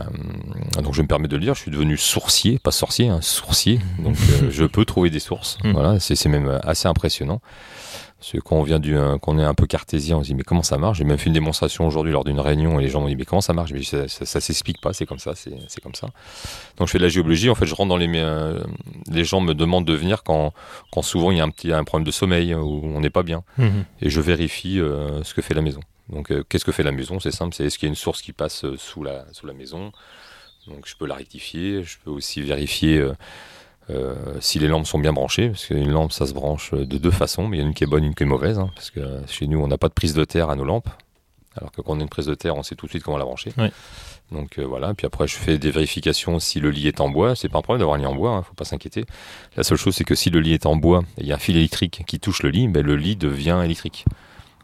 [0.82, 3.80] donc je me permets de le dire, je suis devenu sourcier, pas sorcier, hein, sourcier.
[3.98, 5.58] Donc euh, je peux trouver des sources.
[5.64, 5.72] Mhm.
[5.82, 7.40] Voilà, c'est c'est même assez impressionnant.
[8.22, 10.36] Parce que quand on vient du, euh, qu'on est un peu cartésien, on se dit
[10.36, 10.98] mais comment ça marche?
[10.98, 13.24] J'ai même fait une démonstration aujourd'hui lors d'une réunion et les gens m'ont dit mais
[13.24, 13.72] comment ça marche?
[13.72, 16.06] Mais ça, ça, ça s'explique pas, c'est comme ça, c'est c'est comme ça.
[16.76, 17.50] Donc je fais de la géobiologie.
[17.50, 18.62] En fait, je rentre dans les, euh,
[19.10, 20.52] les gens me demandent de venir quand,
[20.92, 23.24] quand souvent il y a un petit un problème de sommeil ou on n'est pas
[23.24, 23.84] bien Mhm.
[24.00, 25.80] et je vérifie euh, ce que fait la maison.
[26.08, 27.18] Donc, euh, qu'est-ce que fait la maison?
[27.18, 29.52] C'est simple, c'est est-ce qu'il y a une source qui passe sous la, sous la
[29.52, 29.90] maison?
[30.68, 31.82] Donc, je peux la rectifier.
[31.82, 33.04] Je peux aussi vérifier
[33.92, 37.10] euh, si les lampes sont bien branchées, parce qu'une lampe, ça se branche de deux
[37.10, 38.70] façons, mais il y en a une qui est bonne, une qui est mauvaise, hein,
[38.74, 40.88] parce que chez nous, on n'a pas de prise de terre à nos lampes,
[41.56, 43.18] alors que quand on a une prise de terre, on sait tout de suite comment
[43.18, 43.52] la brancher.
[43.58, 43.68] Oui.
[44.30, 47.36] Donc euh, voilà, puis après je fais des vérifications si le lit est en bois,
[47.36, 49.04] c'est pas un problème d'avoir un lit en bois, hein, faut pas s'inquiéter.
[49.56, 51.34] La seule chose c'est que si le lit est en bois et il y a
[51.34, 54.06] un fil électrique qui touche le lit, ben, le lit devient électrique.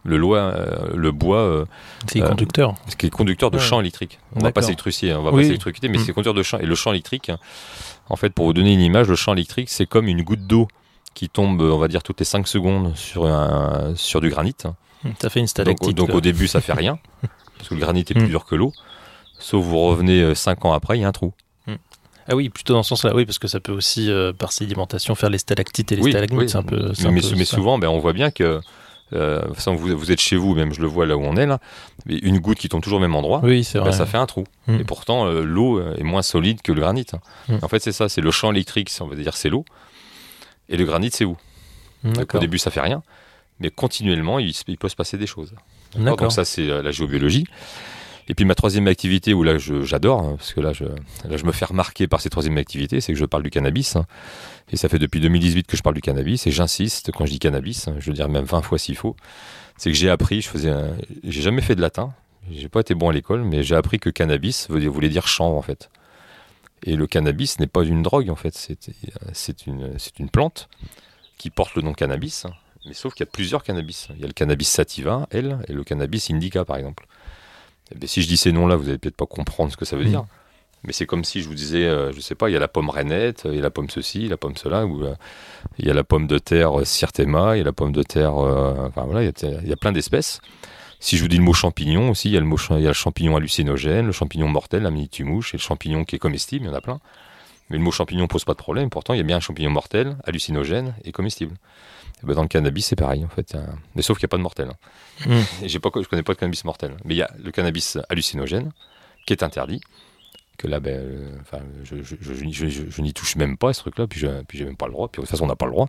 [0.08, 1.64] Le, loi, euh, le bois, euh,
[2.10, 2.74] C'est Euh, conducteur.
[2.88, 3.62] ce qui est conducteur de Ouais.
[3.62, 4.18] champ électrique.
[4.34, 5.42] On va pas s'électrifier, on va Oui.
[5.42, 6.00] pas s'électrocuter, mais Mm.
[6.06, 6.58] c'est conducteur de champ.
[6.58, 7.30] Et le champ électrique,
[8.08, 10.66] en fait, pour vous donner une image, le champ électrique, c'est comme une goutte d'eau
[11.14, 14.54] qui tombe, on va dire, toutes les 5 secondes sur, un, sur du granit.
[15.20, 15.96] Ça fait une Donc, stalactite.
[15.96, 16.16] donc quoi.
[16.16, 16.98] au début, ça fait rien,
[17.58, 18.28] parce que le granit est plus Mm.
[18.28, 18.72] dur que l'eau.
[19.38, 21.32] Sauf vous revenez 5 ans après, il y a un trou.
[22.30, 25.14] Ah oui, plutôt dans ce sens-là, oui, parce que ça peut aussi, euh, par sédimentation,
[25.14, 26.38] faire les stalactites et les Oui, stalagmites.
[26.54, 26.56] oui.
[26.58, 26.76] Un peu.
[26.76, 27.56] Mais, un mais- peu mais ça.
[27.56, 28.60] souvent, ben, on voit bien que,
[29.12, 31.58] euh, vous, vous êtes chez vous, même je le vois là où on est, là,
[32.06, 33.92] mais une goutte qui tombe toujours au même endroit, Oui, ben, vrai.
[33.92, 34.44] ça fait un trou.
[34.66, 34.80] Mm.
[34.80, 37.06] Et pourtant, euh, l'eau euh, est moins solide que le granit.
[37.12, 37.20] hein.
[37.48, 37.58] Mm.
[37.62, 39.64] En fait, c'est ça, c'est le champ électrique, on va dire, c'est l'eau.
[40.68, 41.36] Et le granit, c'est où?
[42.04, 43.02] Mm, Donc, Au début, ça fait rien.
[43.60, 45.52] Mais continuellement, il, il peut se passer des choses.
[45.96, 47.44] Donc ça, c'est la géobiologie.
[48.28, 50.84] Et puis ma troisième activité, où là j'adore, hein, parce que là je,
[51.44, 53.96] me fais remarquer par cette troisième activité, c'est que je parle du cannabis.
[53.96, 54.06] hein.
[54.70, 57.38] Et ça fait depuis 2018 que je parle du cannabis, et j'insiste quand je dis
[57.38, 59.16] cannabis, hein, je veux dire même 20 fois s'il faut.
[59.78, 60.72] C'est que j'ai appris, je faisais,
[61.24, 62.12] j'ai jamais fait de latin,
[62.50, 65.62] j'ai pas été bon à l'école, mais j'ai appris que cannabis voulait dire chanvre en
[65.62, 65.90] fait.
[66.84, 68.54] Et le cannabis n'est pas une drogue en fait,
[69.32, 70.68] c'est une, une plante
[71.38, 72.46] qui porte le nom cannabis,
[72.86, 74.08] mais sauf qu'il y a plusieurs cannabis.
[74.14, 77.06] Il y a le cannabis sativa, L, et le cannabis indica par exemple.
[77.94, 80.04] Eh si je dis ces noms-là, vous allez peut-être pas comprendre ce que ça veut
[80.04, 80.08] Mm.
[80.08, 80.24] dire.
[80.84, 82.68] Mais c'est comme si je vous disais, euh, je sais pas, il y a la
[82.68, 85.14] pomme rainette, il y a la pomme ceci, la pomme cela, ou euh,
[85.78, 88.04] il y a la pomme de terre euh, Sirtema, il y a la pomme de
[88.04, 90.40] terre, euh, enfin voilà, il y a, il y a plein d'espèces.
[91.00, 92.82] Si je vous dis le mot champignon aussi, il y a le, mot, cha- il
[92.82, 96.18] y a le champignon hallucinogène, le champignon mortel, la mouche, et le champignon qui est
[96.20, 97.00] comestible, il y en a plein.
[97.70, 99.70] Mais le mot champignon pose pas de problème, pourtant il y a bien un champignon
[99.70, 101.54] mortel, hallucinogène et comestible.
[102.22, 103.56] Ben, dans le cannabis, c'est pareil en fait.
[103.94, 104.68] Mais sauf qu'il n'y a pas de mortel.
[104.70, 105.26] hein.
[105.26, 105.64] Mm.
[105.66, 106.96] Et pas, je connais pas de cannabis mortel.
[107.04, 108.72] Mais il y a le cannabis hallucinogène
[109.26, 109.80] qui est interdit.
[110.56, 111.30] Que là, ben, euh,
[111.84, 114.64] je, je, je, je- je- je n'y touche même pas ce truc-là, puis je, j'ai
[114.64, 115.06] même pas le droit.
[115.06, 115.86] Puis de toute façon, on n'a pas le droit.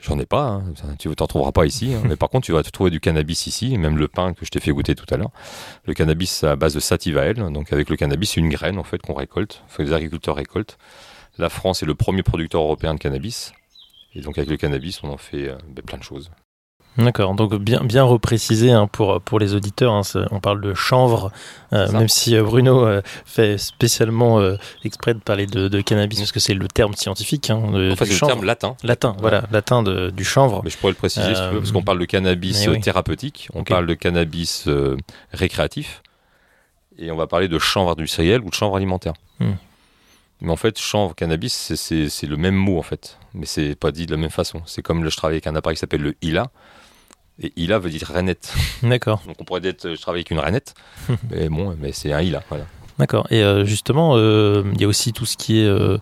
[0.00, 0.44] J'en ai pas.
[0.44, 0.64] hein.
[1.00, 1.92] Tu t'en trouveras pas ici.
[1.92, 2.02] hein.
[2.08, 4.60] Mais par contre, tu vas trouver du cannabis ici, même le pain que je t'ai
[4.60, 5.32] fait goûter tout à l'heure.
[5.84, 7.34] Le cannabis à base de sativael.
[7.52, 9.62] Donc avec le cannabis, c'est une graine en fait qu'on récolte.
[9.66, 10.78] Enfin, les agriculteurs récoltent.
[11.38, 13.52] La France est le premier producteur européen de cannabis.
[14.14, 16.30] Et donc avec le cannabis, on en fait euh, ben, plein de choses.
[16.98, 21.32] D'accord, donc bien, bien reprécisé hein, pour, pour les auditeurs, hein, on parle de chanvre,
[21.72, 26.18] euh, même si euh, Bruno euh, fait spécialement euh, exprès de parler de, de cannabis,
[26.18, 28.76] parce que c'est le terme scientifique hein, de, En fait, c'est le terme latin.
[28.82, 30.60] Latin, voilà, latin de, du chanvre.
[30.64, 32.78] Mais je pourrais le préciser si tu veux, parce qu'on parle de cannabis oui.
[32.80, 34.68] thérapeutique, on parle de cannabis
[35.32, 36.02] récréatif,
[36.98, 39.14] et on va parler de chanvre industriel ou de chanvre alimentaire.
[39.40, 39.52] Hmm.
[40.42, 44.06] Mais en fait, chanvre, cannabis, c'est- le même mot en fait, mais c'est pas dit
[44.06, 44.60] de la même façon.
[44.66, 46.50] C'est comme le, je travaille avec un appareil qui s'appelle le ILA,
[47.40, 48.52] et ILA veut dire rainette.
[48.82, 50.74] D'accord, Donc on pourrait dire, euh, je travaille avec une rainette,
[51.30, 52.42] mais bon, mais c'est un ILA.
[52.48, 52.64] Voilà.
[52.98, 53.26] d'accord.
[53.30, 55.98] Et euh, justement, euh, il y a aussi tout ce qui est, euh,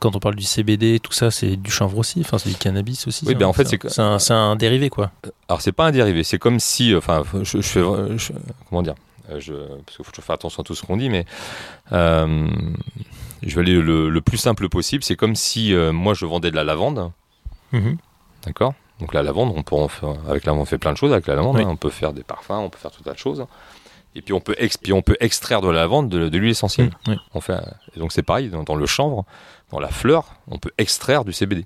[0.00, 3.06] quand on parle du CBD, tout ça, c'est du chanvre aussi, enfin c'est du cannabis
[3.06, 3.24] aussi.
[3.28, 3.66] Oui, ben, en fait,
[3.98, 5.12] un- c'est un, dérivé quoi.
[5.48, 7.80] Alors c'est pas un dérivé, c'est comme si, enfin, je, je
[8.68, 8.94] comment dire,
[9.38, 11.24] je, parce qu'il faut toujours faire attention à tout ce qu'on dit, mais
[13.42, 15.02] je vais aller le, le plus simple possible.
[15.04, 17.10] C'est comme si euh, moi je vendais de la lavande,
[17.72, 17.96] Mhm.
[18.46, 18.74] d'accord?
[19.00, 21.26] Donc la lavande, on peut en faire, avec la, on fait plein de choses avec
[21.26, 21.56] la lavande.
[21.56, 21.62] Oui.
[21.62, 21.68] hein.
[21.70, 23.46] on peut faire des parfums, on peut faire tout un tas de choses.
[24.14, 26.90] Et puis on peut, puis on peut extraire de la lavande de, de l'huile essentielle.
[27.08, 27.16] Oui.
[27.34, 27.58] On fait,
[27.96, 29.24] et donc c'est pareil dans, dans le chanvre,
[29.70, 31.64] dans la fleur, on peut extraire du CBD.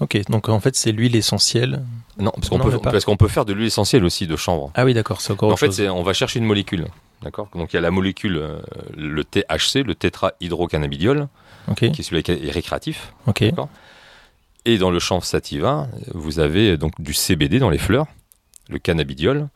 [0.00, 1.82] Ok, donc en fait c'est l'huile essentielle.
[2.18, 4.70] Non, parce qu'on peut, parce qu'on peut faire de l'huile essentielle aussi de chanvre.
[4.74, 5.80] Ah oui, d'accord, c'est encore En autre fait, chose.
[5.88, 6.86] on va chercher une molécule.
[7.22, 7.48] D'accord?
[7.54, 8.58] Donc il y a la molécule, euh,
[8.96, 11.28] le THC, le tétrahydrocannabidiol,
[11.76, 13.12] qui est celui qui est récréatif.
[13.26, 13.44] ok,
[14.64, 18.06] Et dans le chanvre sativa, vous avez euh, donc du CBD dans les fleurs,
[18.68, 19.48] le cannabidiol,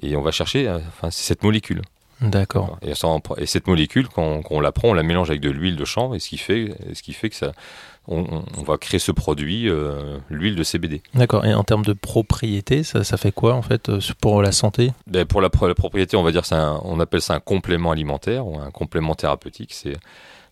[0.00, 1.82] et on va chercher, euh, enfin, cette molécule.
[2.20, 2.78] d'accord.
[2.82, 5.76] Et, on cette molécule, quand, quand on la prend, on la mélange avec de l'huile
[5.76, 7.52] de chanvre, et ce qui fait, ce qui fait que ça,
[8.08, 11.02] on, on- on va créer ce produit, euh, l'huile de CBD.
[11.14, 11.44] D'accord.
[11.44, 14.92] Et en termes de propriété, ça, ça fait quoi en fait euh, pour la santé?
[15.06, 17.90] Ben, pour la, pro- la propriété, on va dire, un- on appelle ça un complément
[17.92, 19.72] alimentaire ou un complément thérapeutique.
[19.72, 19.96] C'est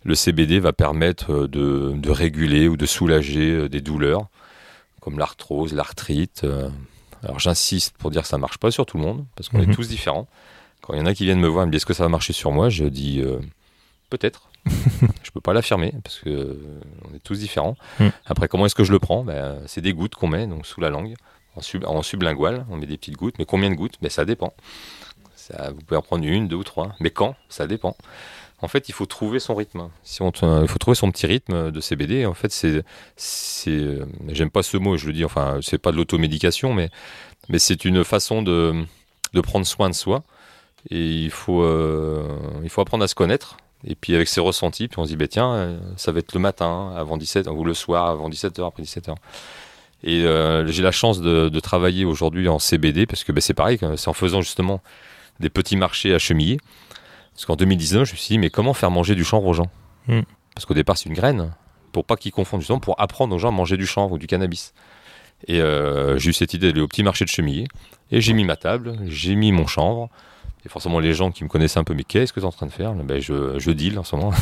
[0.04, 4.26] le CBD va permettre euh, de, de réguler ou de soulager des douleurs
[5.00, 6.46] comme l'arthrose, l'arthrite.
[7.24, 9.70] Alors j'insiste pour dire que ça marche pas sur tout le monde parce qu'on Mhm.
[9.70, 10.26] est tous différents.
[10.82, 12.02] Quand il y en a qui viennent me voir et me disent est-ce que ça
[12.04, 13.38] va marcher sur moi, je dis euh,
[14.08, 14.49] peut-être.
[15.22, 17.76] je peux pas l'affirmer parce que euh, on est tous différents.
[17.98, 18.12] Mhm.
[18.26, 19.24] Après, comment est-ce que je le prends?
[19.24, 21.14] Ben, C'est des gouttes qu'on met donc sous la langue
[21.56, 23.36] en, sub, en sublingual, on met des petites gouttes.
[23.38, 23.94] Mais combien de gouttes?
[24.02, 24.52] Ben, Ça dépend.
[25.34, 26.92] Ça, vous pouvez en prendre une, deux ou trois.
[27.00, 27.34] Mais quand?
[27.48, 27.96] Ça dépend.
[28.62, 29.88] En fait, il faut trouver son rythme.
[30.04, 32.26] Si on, te- il faut trouver son petit rythme de CBD.
[32.26, 32.84] En fait, c'est,
[33.16, 35.24] c'est, euh, j'aime pas ce mot, je le dis.
[35.24, 36.90] Enfin, c'est pas de l'automédication, mais,
[37.48, 38.84] mais c'est une façon de,
[39.32, 40.22] de prendre soin de soi.
[40.90, 43.56] Et il faut, euh, il faut apprendre à se connaître.
[43.86, 46.34] Et puis avec ses ressentis, puis on se dit, bah, tiens, euh, ça va être
[46.34, 49.14] le matin avant 17 ou le soir avant 17h, après 17h.
[50.02, 53.54] Et euh, j'ai la chance de, de travailler aujourd'hui en CBD parce que ben, c'est
[53.54, 54.80] pareil, c'est en faisant justement
[55.40, 56.58] des petits marchés à chemiller.
[57.32, 59.70] Parce qu'en 2019, je me suis dit, mais comment faire manger du chanvre aux gens?
[60.08, 60.20] Mm.
[60.54, 61.52] Parce qu'au départ, c'est une graine,
[61.92, 64.26] pour pas qu'ils confondent, justement, pour apprendre aux gens à manger du chanvre ou du
[64.26, 64.74] cannabis.
[65.46, 67.66] Et euh, j'ai eu cette idée d'aller au petit marché de chemiller,
[68.10, 70.10] et j'ai mis ma table, j'ai mis mon chanvre,
[70.64, 72.52] et forcément les gens qui me connaissaient un peu, mais qu'est-ce que tu es en
[72.52, 72.92] train de faire?
[72.94, 74.32] Ben, je, je deal en ce moment.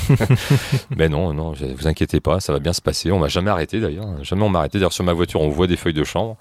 [0.96, 3.50] mais non, non, je- vous inquiétez pas, ça va bien se passer, on va jamais
[3.50, 4.78] arrêter d'ailleurs, jamais on m'a arrêté.
[4.78, 6.36] D'ailleurs sur ma voiture, on voit des feuilles de chanvre.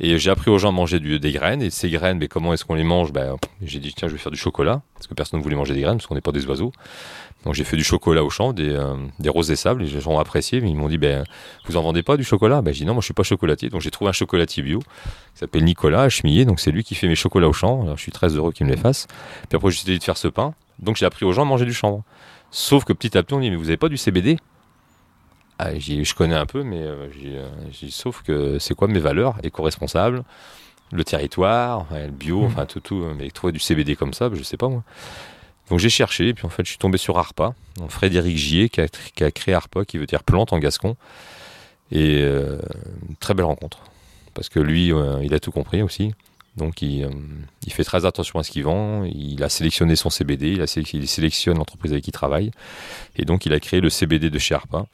[0.00, 1.60] Et j'ai appris aux gens à manger du- des graines.
[1.60, 3.12] Et ces graines, mais comment est-ce qu'on les mange?
[3.12, 4.80] Ben, J'ai dit, tiens, je vais faire du chocolat.
[4.94, 6.70] Parce que personne ne voulait manger des graines, parce qu'on n'est pas des oiseaux.
[7.48, 9.80] Donc j'ai fait du chocolat au champ, des, euh, des roses des sables.
[9.82, 10.60] Les gens ont apprécié.
[10.60, 11.24] Mais ils m'ont dit, ben,
[11.64, 12.60] vous en vendez pas du chocolat?
[12.60, 13.70] Ben, J'ai dit, non, moi je suis pas chocolatier.
[13.70, 14.86] Donc j'ai trouvé un chocolatier bio qui
[15.38, 16.44] s'appelle Nicolas à Chemillé.
[16.44, 17.84] Donc c'est lui qui fait mes chocolats au champ.
[17.84, 19.06] Alors je suis très heureux qu'il me les fasse.
[19.48, 20.52] Puis après, j'ai décidé de faire ce pain.
[20.78, 22.02] Donc j'ai appris aux gens à manger du chanvre.
[22.50, 24.36] Sauf que petit à petit, on dit, mais vous avez pas du CBD
[25.58, 27.48] ah, dit, je connais un peu, mais euh, j'ai euh,
[27.80, 29.34] dit, sauf que c'est quoi mes valeurs?
[29.42, 30.22] Éco-responsables,
[30.92, 32.46] le territoire, le bio, Mhm.
[32.46, 33.02] enfin tout, tout.
[33.02, 34.84] euh, Mais trouver du CBD comme ça, ben, je sais pas moi.
[35.70, 37.54] Donc j'ai cherché, et puis en fait je suis tombé sur ARPA,
[37.88, 40.96] Frédéric Gier qui a, créé ARPA, qui veut dire plante en gascon.
[41.90, 42.58] Et euh,
[43.20, 43.78] très belle rencontre.
[44.34, 46.12] Parce que lui, euh, il a tout compris aussi.
[46.56, 47.10] Donc il, euh,
[47.66, 51.08] il, fait très attention à ce qu'il vend, il a sélectionné son CBD, il, il
[51.08, 52.50] sélectionne l'entreprise avec qui il travaille,
[53.16, 54.86] et donc il a créé le CBD de chez Arpa.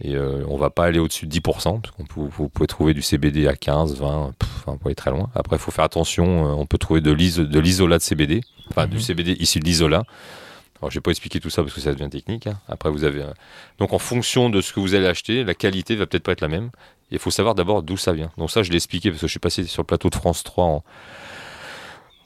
[0.00, 2.94] Et euh, on va pas aller au-dessus de 10%, parce qu'on peut, vous pouvez trouver
[2.94, 5.28] du CBD à 15, 20, pff, on peut aller très loin.
[5.34, 9.00] Après, il faut faire attention, euh, on peut trouver de l'isolat de CBD, enfin du
[9.00, 10.04] CBD issu de l'isolat.
[10.80, 12.46] Alors, je vais pas expliquer tout ça parce que ça devient technique.
[12.46, 12.56] Hein.
[12.68, 13.22] Après, vous avez.
[13.22, 13.32] euh,
[13.80, 16.40] Donc, en fonction de ce que vous allez acheter, la qualité va peut-être pas être
[16.42, 16.70] la même.
[17.10, 18.30] Il faut savoir d'abord d'où ça vient.
[18.38, 20.44] Donc, ça, je l'ai expliqué parce que je suis passé sur le plateau de France
[20.44, 20.84] 3 en,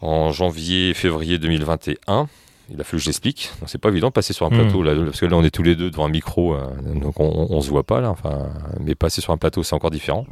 [0.02, 2.28] en janvier, février 2021.
[2.70, 3.50] Il a fallu que je l'explique.
[3.66, 4.58] C'est pas évident de passer sur un Mhm.
[4.62, 7.18] plateau là, parce que là, on est tous les deux devant un micro, euh, donc
[7.20, 8.10] on, on se voit pas là.
[8.10, 8.48] Enfin,
[8.80, 10.26] mais passer sur un plateau, c'est encore différent.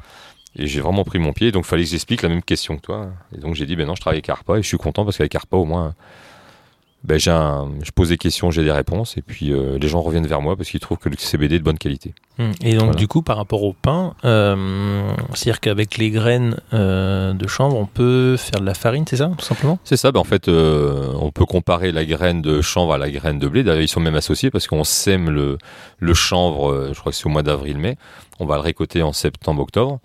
[0.57, 2.81] Et j'ai vraiment pris mon pied, donc il fallait que j'explique la même question que
[2.81, 3.09] toi.
[3.37, 5.17] Et donc j'ai dit, ben non, je travaille avec Arpa et je suis content parce
[5.17, 5.95] qu'avec Arpa, au moins,
[7.03, 10.03] ben, j'ai un- je pose des questions, j'ai des réponses, et puis euh, les gens
[10.03, 12.13] reviennent vers moi parce qu'ils trouvent que le CBD est de bonne qualité.
[12.39, 12.51] Hmm.
[12.63, 12.95] Et donc, Voilà.
[12.95, 17.87] du coup, par rapport au pain, euh, c'est-à-dire qu'avec les graines euh, de chanvre, on
[17.87, 19.79] peut faire de la farine, c'est ça, tout simplement?
[19.85, 23.11] C'est ça, ben, en fait, euh, on peut comparer la graine de chanvre à la
[23.11, 23.63] graine de blé.
[23.65, 25.57] D'ailleurs, ils sont même associés parce qu'on sème le,
[25.99, 27.97] le chanvre, euh, je crois que c'est au mois d'avril-mai.
[28.41, 29.99] On va le récolter en septembre-octobre.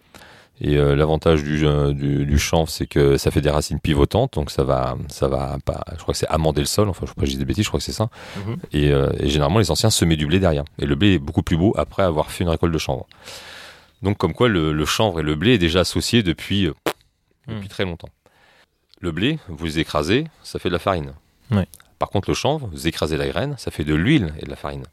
[0.61, 4.51] Et euh, l'avantage du, du, du chanvre, c'est que ça fait des racines pivotantes, donc
[4.51, 5.83] ça va, ça va pas.
[5.91, 6.87] Je crois que c'est amender le sol.
[6.87, 8.09] Enfin, je je dis des bêtises, je crois que c'est ça.
[8.37, 8.57] Mhm.
[8.71, 10.63] Et, euh, et généralement, les anciens semaient du blé derrière.
[10.79, 13.05] Et le blé est beaucoup plus beau après avoir fait une récolte de chanvre.
[14.01, 16.73] Donc, comme quoi, le, le chanvre et le blé est déjà associé depuis, euh,
[17.47, 17.67] depuis Mhm.
[17.67, 18.09] très longtemps.
[19.01, 21.11] Le blé, vous les écrasez, ça fait de la farine.
[21.99, 24.55] Par contre, le chanvre, vous écrasez la graine, ça fait de l'huile et de la
[24.55, 24.83] farine.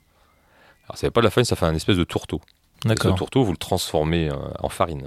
[0.86, 2.40] Alors, ça fait pas de la farine, ça fait un espèce de tourteau.
[2.84, 3.14] Et Ce D'accord.
[3.16, 5.06] tourteau, vous le transformez en farine.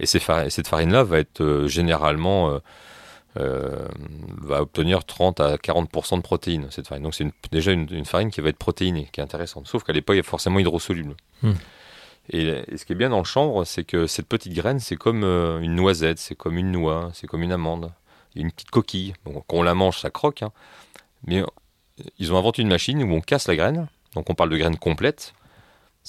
[0.00, 2.58] Et cette farine-là va être euh, généralement euh,
[3.38, 3.86] euh,
[4.40, 6.66] va obtenir 30 à 40% de protéines.
[6.70, 7.04] Cette farine.
[7.04, 9.68] Donc c'est déjà une, une farine qui va être protéinée, qui est intéressante.
[9.68, 11.14] Sauf qu'elle n'est pas forcément hydrosoluble.
[11.42, 11.52] Hmm.
[12.32, 14.96] Et, et ce qui est bien dans le chanvre, c'est que cette petite graine, c'est
[14.96, 17.92] comme euh, une noisette, c'est comme une noix, c'est comme une amande.
[18.36, 19.14] Une petite coquille.
[19.24, 20.42] Quand on la mange, ça croque.
[20.42, 20.52] hein.
[21.26, 21.42] Mais
[22.18, 23.88] ils ont inventé une machine où on casse la graine.
[24.14, 25.34] Donc on parle de graine complète.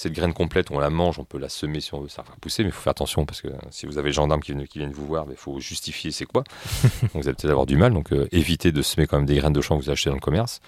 [0.02, 2.34] Cette graine complète, on la mange, on peut la semer si on veut ça faire
[2.34, 4.66] pousser, mais il faut faire attention parce que si vous avez les gendarmes qui viennent,
[4.66, 6.42] qui viennent vous voir, il faut justifier c'est quoi.
[6.82, 9.36] donc vous allez peut-être avoir du mal, donc euh, évitez de semer quand même des
[9.36, 10.60] graines de chanvre que vous achetez dans le commerce.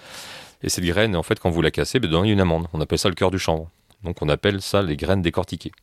[0.63, 2.67] Et cette graine, en fait, quand vous la cassez, ben, il y a une amande.
[2.71, 3.69] On appelle ça le cœur du chanvre.
[4.05, 5.73] Donc on appelle ça les graines décortiquées.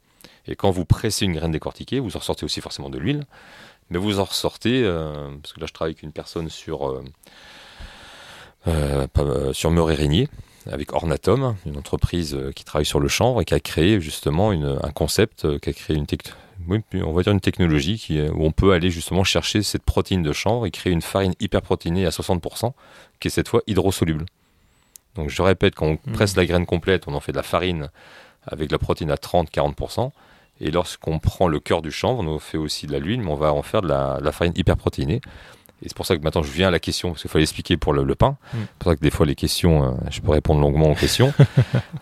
[0.46, 3.26] Et quand vous pressez une graine décortiquée, vous en ressortez aussi forcément de l'huile,
[3.90, 7.04] mais vous en ressortez, euh, parce que là je travaille avec une personne sur, euh,
[8.66, 10.30] euh, euh, sur Meuré-Régnier,
[10.70, 14.52] avec Ornatom, une entreprise euh, qui travaille sur le chanvre et qui a créé justement
[14.52, 16.32] une- un concept, euh, qui a créé une tec-
[16.68, 19.62] oui, puis on va dire une technologie qui, est- où on peut aller justement chercher
[19.62, 22.74] cette protéine de chanvre et créer une farine hyper protéinée à 60%,
[23.18, 24.24] qui est cette fois hydrosoluble.
[25.16, 26.12] Donc je répète, quand on Mhm.
[26.14, 27.88] presse la graine complète, on en fait de la farine
[28.46, 30.12] avec de la protéine à 30-40%.
[30.60, 33.30] Et lorsqu'on prend le cœur du chanvre, on en fait aussi de la l'huile, mais
[33.30, 35.20] on va en faire de la, de la farine hyper protéinée.
[35.82, 37.76] Et c'est pour ça que maintenant je viens à la question, parce qu'il fallait expliquer
[37.76, 38.36] pour le, le pain.
[38.52, 38.56] Mm.
[38.56, 41.32] C'est pour ça que des fois les questions, euh, je peux répondre longuement aux questions.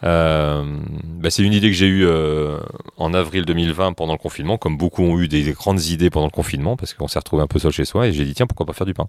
[0.02, 0.64] Euh,
[1.04, 2.58] bah, c'est une idée que j'ai eue euh,
[2.96, 6.26] en avril 2020 pendant le confinement, comme beaucoup ont eu des, des grandes idées pendant
[6.26, 8.46] le confinement, parce qu'on s'est retrouvé un peu seul chez soi, et j'ai dit tiens
[8.46, 9.08] pourquoi pas faire du pain?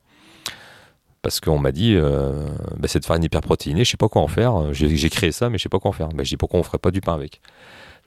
[1.21, 4.73] Parce qu'on m'a dit bah, cette farine hyper protéinée, je sais pas quoi en faire.
[4.73, 6.09] J'ai créé ça, mais je sais pas quoi en faire.
[6.09, 7.39] Bah, je dis pourquoi on ferait pas du pain avec?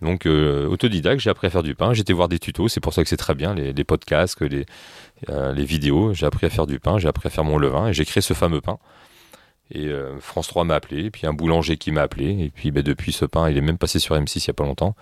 [0.03, 1.95] Donc autodidacte, j'ai appris à faire du pain.
[1.95, 4.45] J'étais voir des tutos, c'est pour ça que c'est très bien les, les podcasts, que
[4.45, 4.67] les
[5.29, 6.15] les vidéos.
[6.15, 8.21] J'ai appris à faire du pain, j'ai appris à faire mon levain et j'ai créé
[8.21, 8.79] ce fameux pain.
[9.71, 12.71] Et euh, France 3 m'a appelé, et puis un boulanger qui m'a appelé, et puis
[12.71, 14.95] bah, depuis ce pain, il est même passé sur M6 il y a pas longtemps.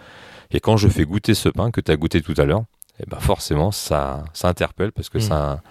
[0.52, 2.62] Et quand je fais goûter ce pain que tu as goûté tout à l'heure,
[3.00, 5.22] eh ben forcément ça ça interpelle parce que Mm.
[5.22, 5.62] ça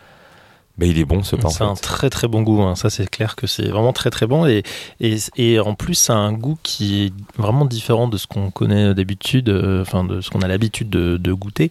[0.77, 1.49] bah, il est bon ce pain.
[1.49, 2.75] C'est un très très bon goût, hein.
[2.75, 4.63] ça c'est clair que c'est vraiment très très bon et,
[4.99, 8.49] et, et en plus ça a un goût qui est vraiment différent de ce qu'on
[8.51, 11.69] connaît d'habitude, euh, enfin de ce qu'on a l'habitude de, de goûter.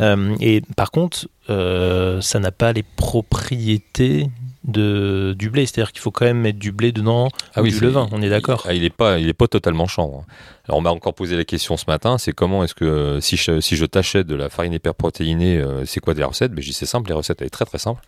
[0.00, 4.28] Euh, et par contre, euh, ça n'a pas les propriétés
[4.64, 7.70] de, du blé, c'est-à-dire qu'il faut quand même mettre du blé dedans Ah ou oui,
[7.70, 8.64] du levain, on est d'accord.
[8.68, 10.24] Ah, il est pas, il est pas totalement chanvre.
[10.66, 13.36] Alors on m'a encore posé la question ce matin, c'est comment est-ce que euh, si
[13.36, 16.52] je, si je t'achète de la farine hyperprotéinée, euh, c'est quoi des recettes?
[16.52, 18.02] Ben je dis c'est simple, les recettes elle est très très simple.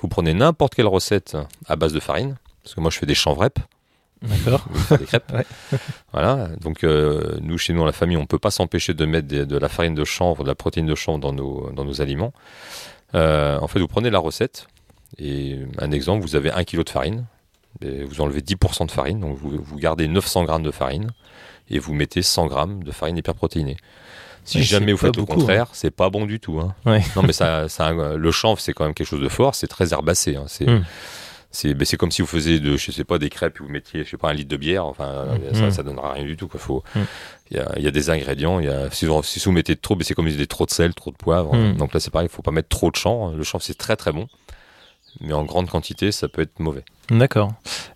[0.00, 3.14] Vous prenez n'importe quelle recette à base de farine, parce que moi je fais des
[3.14, 3.58] chanvrepes,
[4.22, 4.64] D'accord.
[4.98, 5.32] des crêpes.
[5.32, 5.46] Ouais.
[6.12, 9.28] Voilà, donc euh, nous chez nous dans la famille, on peut pas s'empêcher de mettre
[9.28, 12.00] des- de la farine de chanvre, de la protéine de chanvre dans nos dans nos
[12.00, 12.32] aliments.
[13.14, 14.66] Euh, en fait, vous prenez la recette
[15.18, 17.26] et un exemple, vous avez un kilo de farine,
[17.82, 21.10] et vous enlevez 10% de farine, donc vous, vous gardez 900 grammes de farine
[21.68, 23.76] et vous mettez 100 grammes de farine hyperprotéinée.
[24.44, 26.60] Si jamais vous faites au beaucoup, contraire, c'est pas bon du tout.
[26.60, 26.74] Hein.
[26.86, 27.02] Ouais.
[27.16, 29.56] Non, mais ça, ça, le chanvre, c'est quand même quelque chose de fort.
[29.56, 30.36] C'est très herbacé.
[30.36, 30.44] Hein.
[30.46, 30.84] C'est, Mm.
[31.50, 34.04] C'est ben, comme si vous faisiez de, je sais pas, des crêpes et vous mettiez,
[34.04, 34.84] je sais pas, un litre de bière.
[34.84, 35.70] Enfin, ça, Mm.
[35.70, 36.48] ça donnera rien du tout.
[36.48, 36.60] quoi.
[36.60, 37.00] Faut, Mm.
[37.50, 38.60] il y, a, il y a des ingrédients.
[38.60, 40.46] Il y a, si, vous, si vous mettez trop, ben, c'est comme si vous mettez
[40.48, 41.54] trop de sel, trop de poivre.
[41.54, 41.76] Mm.
[41.76, 42.28] Donc là, c'est pareil.
[42.30, 43.34] Il faut pas mettre trop de chanvre.
[43.34, 44.26] Le chanvre, c'est très très bon.
[45.20, 46.84] Mais en grande quantité, ça peut être mauvais.
[47.10, 47.52] D'accord.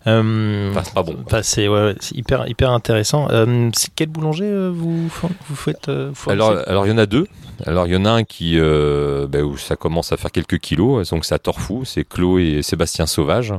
[0.07, 1.17] Euh, Enfin, c'est pas bon.
[1.43, 3.27] c'est ouais, ouais, c'est hyper, hyper intéressant.
[3.29, 5.07] Euh, c'est quel boulanger euh, vous,
[5.49, 7.27] vous faites fournissez Alors, alors il y en a deux.
[7.65, 11.09] Alors il y en a un qui, ben, où ça commence à faire quelques kilos,
[11.09, 13.53] donc c'est à Torfou, c'est Chloé et Sébastien Sauvage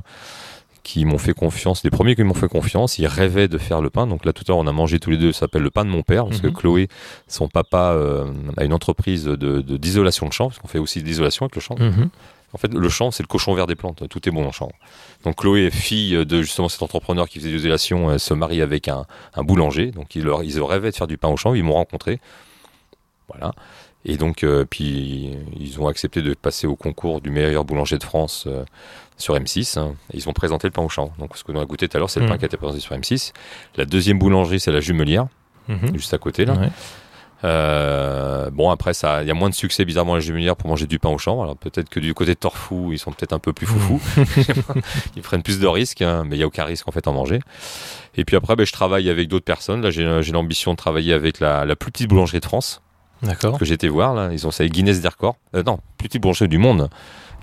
[0.83, 3.89] qui m'ont fait confiance, les premiers qui m'ont fait confiance, ils rêvaient de faire le
[3.89, 4.09] pain.
[4.09, 5.85] Donc là tout à l'heure on a mangé tous les deux, ça s'appelle le pain
[5.85, 6.51] de mon père, parce Mhm.
[6.51, 6.89] que Chloé,
[7.29, 8.25] son papa euh,
[8.57, 11.55] a une entreprise de de- d'isolation de, champs, parce qu'on fait aussi de l'isolation avec
[11.55, 11.77] le champ.
[11.79, 12.09] Mhm.
[12.55, 14.07] En fait, le champ, c'est le cochon vert des plantes.
[14.09, 14.71] Tout est bon en champ.
[15.25, 18.89] Donc Chloé, fille de justement cet entrepreneur qui faisait des l'isolation, elle se marie avec
[18.89, 19.91] un, un boulanger.
[19.91, 21.55] Donc ils, leur, ils rêvaient de faire du pain au champ.
[21.55, 22.21] Ils m'ont rencontré.
[23.29, 23.53] Voilà.
[24.05, 28.03] Et donc, euh, puis ils ont accepté de passer au concours du meilleur boulanger de
[28.05, 28.65] France euh,
[29.17, 29.79] sur M6.
[29.79, 29.95] hein.
[30.13, 31.13] Et ils ont présenté le pain au champ.
[31.19, 32.57] Donc ce que l'on a goûté tout à l'heure, c'est le pain qui a été
[32.57, 33.33] présenté sur M6.
[33.77, 35.29] La deuxième boulangerie, c'est la Jumelière,
[35.69, 35.95] Mhm.
[35.97, 36.55] juste à côté là.
[36.55, 36.69] Ouais.
[37.45, 40.69] Euh, bon après ça, il y a moins de succès bizarrement à la Jumelière pour
[40.69, 41.43] manger du pain au champ.
[41.43, 44.01] Alors peut-être que du côté de Torfou, ils sont peut-être un peu plus foufou.
[45.17, 47.13] ils prennent plus de risques, hein, mais il y a aucun risque en fait en
[47.13, 47.41] manger.
[48.17, 49.83] Et puis après, ben, je travaille avec d'autres personnes.
[49.83, 52.83] Là, j'ai j'ai l'ambition de travailler avec la, la plus petite boulangerie de France
[53.23, 53.59] D'accord.
[53.59, 54.15] que été voir.
[54.15, 55.37] Là, ils ont ça Guinness d'Ercor.
[55.55, 56.91] Euh, non, plus petite boulangerie du monde.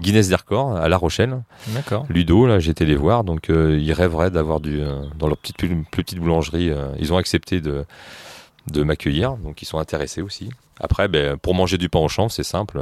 [0.02, 1.44] Guinness d'Ercor à La Rochelle.
[1.68, 2.06] D'accord.
[2.10, 3.24] Ludo, là, été les voir.
[3.24, 6.70] Donc euh, ils rêveraient d'avoir du euh, dans leur petite plus, plus petite boulangerie.
[6.70, 7.86] euh, ils ont accepté de
[8.72, 10.50] de m'accueillir, donc ils sont intéressés aussi.
[10.80, 12.80] Après, ben, pour manger du pain au champ, c'est simple.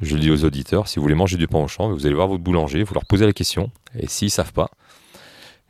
[0.00, 2.14] Je le dis aux auditeurs, si vous voulez manger du pain au champ, vous allez
[2.14, 4.70] voir votre boulanger, vous leur posez la question, et s'ils savent pas,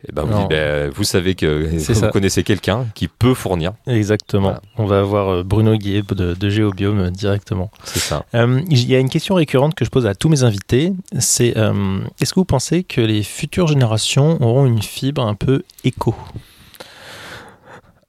[0.06, 0.40] eh ben, vous, Non.
[0.42, 2.08] dites, ben, vous savez que vous ça.
[2.08, 3.72] connaissez quelqu'un qui peut fournir.
[3.86, 4.42] Exactement.
[4.50, 4.62] Voilà.
[4.76, 7.70] On va avoir euh, Bruno Guillet de, de Géobiome euh, directement.
[7.84, 8.24] C'est ça.
[8.34, 10.92] Euh, Il y a une question récurrente que je pose à tous mes invités.
[11.18, 15.62] C'est euh, est-ce que vous pensez que les futures générations auront une fibre un peu
[15.84, 16.14] éco?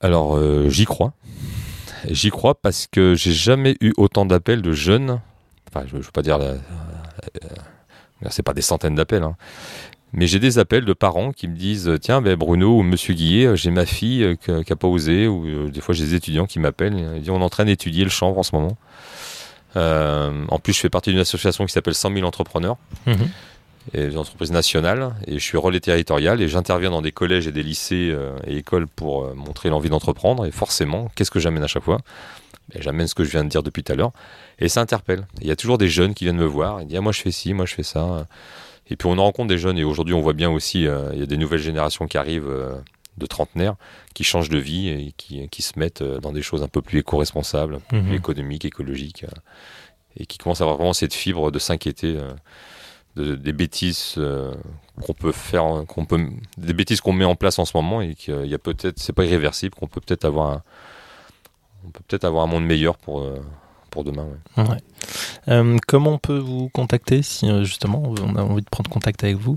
[0.00, 1.12] Alors, euh, j'y crois.
[2.08, 5.20] J'y crois parce que j'ai jamais eu autant d'appels de jeunes.
[5.68, 6.38] Enfin, je ne veux pas dire.
[8.30, 9.22] c'est pas des centaines d'appels.
[9.22, 9.36] hein.
[10.12, 13.46] Mais j'ai des appels de parents qui me disent Tiens, ben Bruno ou Monsieur Guillet,
[13.46, 15.28] euh, j'ai ma fille euh, qui n'a pas osé.
[15.28, 16.96] Ou des fois, j'ai des étudiants qui m'appellent.
[17.16, 18.76] Ils disent On est en train d'étudier le chanvre en ce moment.
[19.76, 22.76] En plus, je fais partie d'une association qui s'appelle 100 000 entrepreneurs
[23.94, 27.52] et une entreprise nationale et je suis relais territorial et j'interviens dans des collèges et
[27.52, 31.62] des lycées euh, et écoles pour euh, montrer l'envie d'entreprendre et forcément qu'est-ce que j'amène
[31.62, 31.98] à chaque fois?
[32.72, 34.12] Ben, J'amène ce que je viens de dire depuis tout à l'heure
[34.58, 35.26] et ça interpelle.
[35.40, 37.20] Il y a toujours des jeunes qui viennent me voir et disent ah, moi je
[37.20, 38.26] fais ci, moi je fais ça
[38.90, 41.18] et puis on en rencontre des jeunes et aujourd'hui on voit bien aussi euh, il
[41.20, 42.52] y a des nouvelles générations qui arrivent
[43.16, 43.76] de trentenaires
[44.14, 46.98] qui changent de vie et qui, qui se mettent dans des choses un peu plus
[47.00, 48.06] éco-responsables, un peu Mhm.
[48.08, 49.24] plus économiques, écologiques
[50.16, 52.18] et qui commencent à avoir vraiment cette fibre de s'inquiéter
[53.16, 54.54] de- des bêtises euh,
[55.02, 56.20] qu'on peut faire, qu'on peut,
[56.58, 59.12] des bêtises qu'on met en place en ce moment et qu'il y a peut-être, c'est
[59.12, 60.62] pas irréversible, qu'on peut peut-être avoir, un,
[61.86, 63.40] on peut peut-être avoir un monde meilleur pour euh,
[63.90, 64.26] pour demain.
[65.48, 69.36] Euh, comment on peut vous contacter si justement on a envie de prendre contact avec
[69.36, 69.56] vous?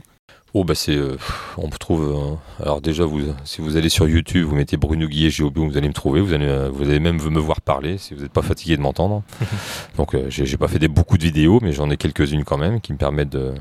[0.56, 1.18] Oh bah c'est, euh,
[1.58, 2.04] on me trouve.
[2.04, 5.78] euh, alors déjà, vous, si vous allez sur YouTube, vous mettez Bruno Guillet Géobio, vous
[5.78, 6.22] allez me trouver.
[6.22, 8.82] Vous allez, euh, vous allez même me voir parler si vous n'êtes pas fatigué de
[8.82, 9.24] m'entendre.
[9.98, 12.82] Donc euh, j'ai pas fait des, beaucoup de vidéos, mais j'en ai quelques-unes quand même
[12.82, 13.54] qui me permettent de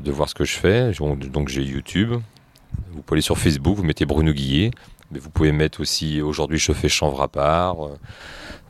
[0.00, 0.92] de voir ce que je fais.
[0.92, 2.14] Donc j'ai YouTube.
[2.92, 4.70] Vous pouvez aller sur Facebook, vous mettez Bruno Guillet.
[5.10, 7.76] Mais vous pouvez mettre aussi aujourd'hui je fais chanvre à part.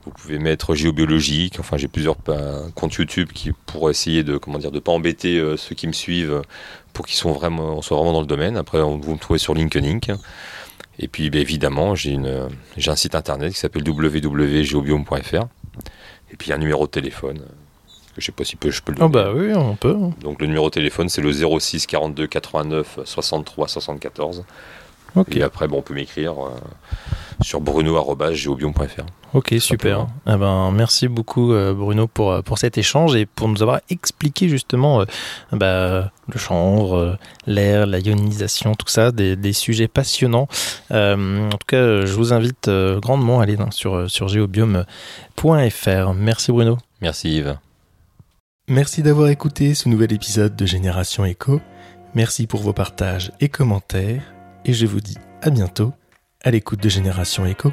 [0.09, 1.59] Euh, Vous pouvez mettre géobiologique.
[1.61, 5.39] Enfin, j'ai plusieurs euh, comptes YouTube qui pour essayer de comment dire de pas embêter
[5.39, 6.43] euh, ceux qui me suivent euh,
[6.93, 8.57] pour qu'ils sont vraiment on soit vraiment dans le domaine.
[8.57, 9.99] Après, on, vous me trouvez sur LinkedIn.
[11.01, 15.47] Et puis, ben, évidemment, j'ai une euh, j'ai un site internet qui s'appelle www.geobiome.fr.
[16.33, 17.39] Et puis un numéro de téléphone.
[17.39, 17.53] euh,
[18.19, 19.13] je sais pas si je peux le Oh donner.
[19.13, 19.97] bah oui, on peut.
[20.21, 24.45] Donc le numéro de téléphone c'est le 06 42 89 63 74.
[25.15, 26.51] Ok, Et après bon, on peut m'écrire euh,
[27.41, 29.07] sur bruno@geobiome.fr.
[29.35, 30.07] ok, super.
[30.27, 33.81] Eh ben, merci beaucoup euh, Bruno pour, euh, pour cet échange et pour nous avoir
[33.91, 35.05] expliqué justement euh,
[35.53, 40.49] bah, le chanvre, euh, l'air, la ionisation, tout ça, des, des sujets passionnants.
[40.91, 46.15] Euh, en tout cas, je vous invite euh, grandement à aller hein, sur, sur geobiome.fr.
[46.15, 46.79] Merci Bruno.
[47.01, 47.59] Merci Yves.
[48.69, 51.61] Merci d'avoir écouté ce nouvel épisode de Génération Echo.
[52.15, 54.23] Merci pour vos partages et commentaires.
[54.65, 55.93] Et je vous dis à bientôt
[56.45, 57.73] à l'écoute de Génération Echo.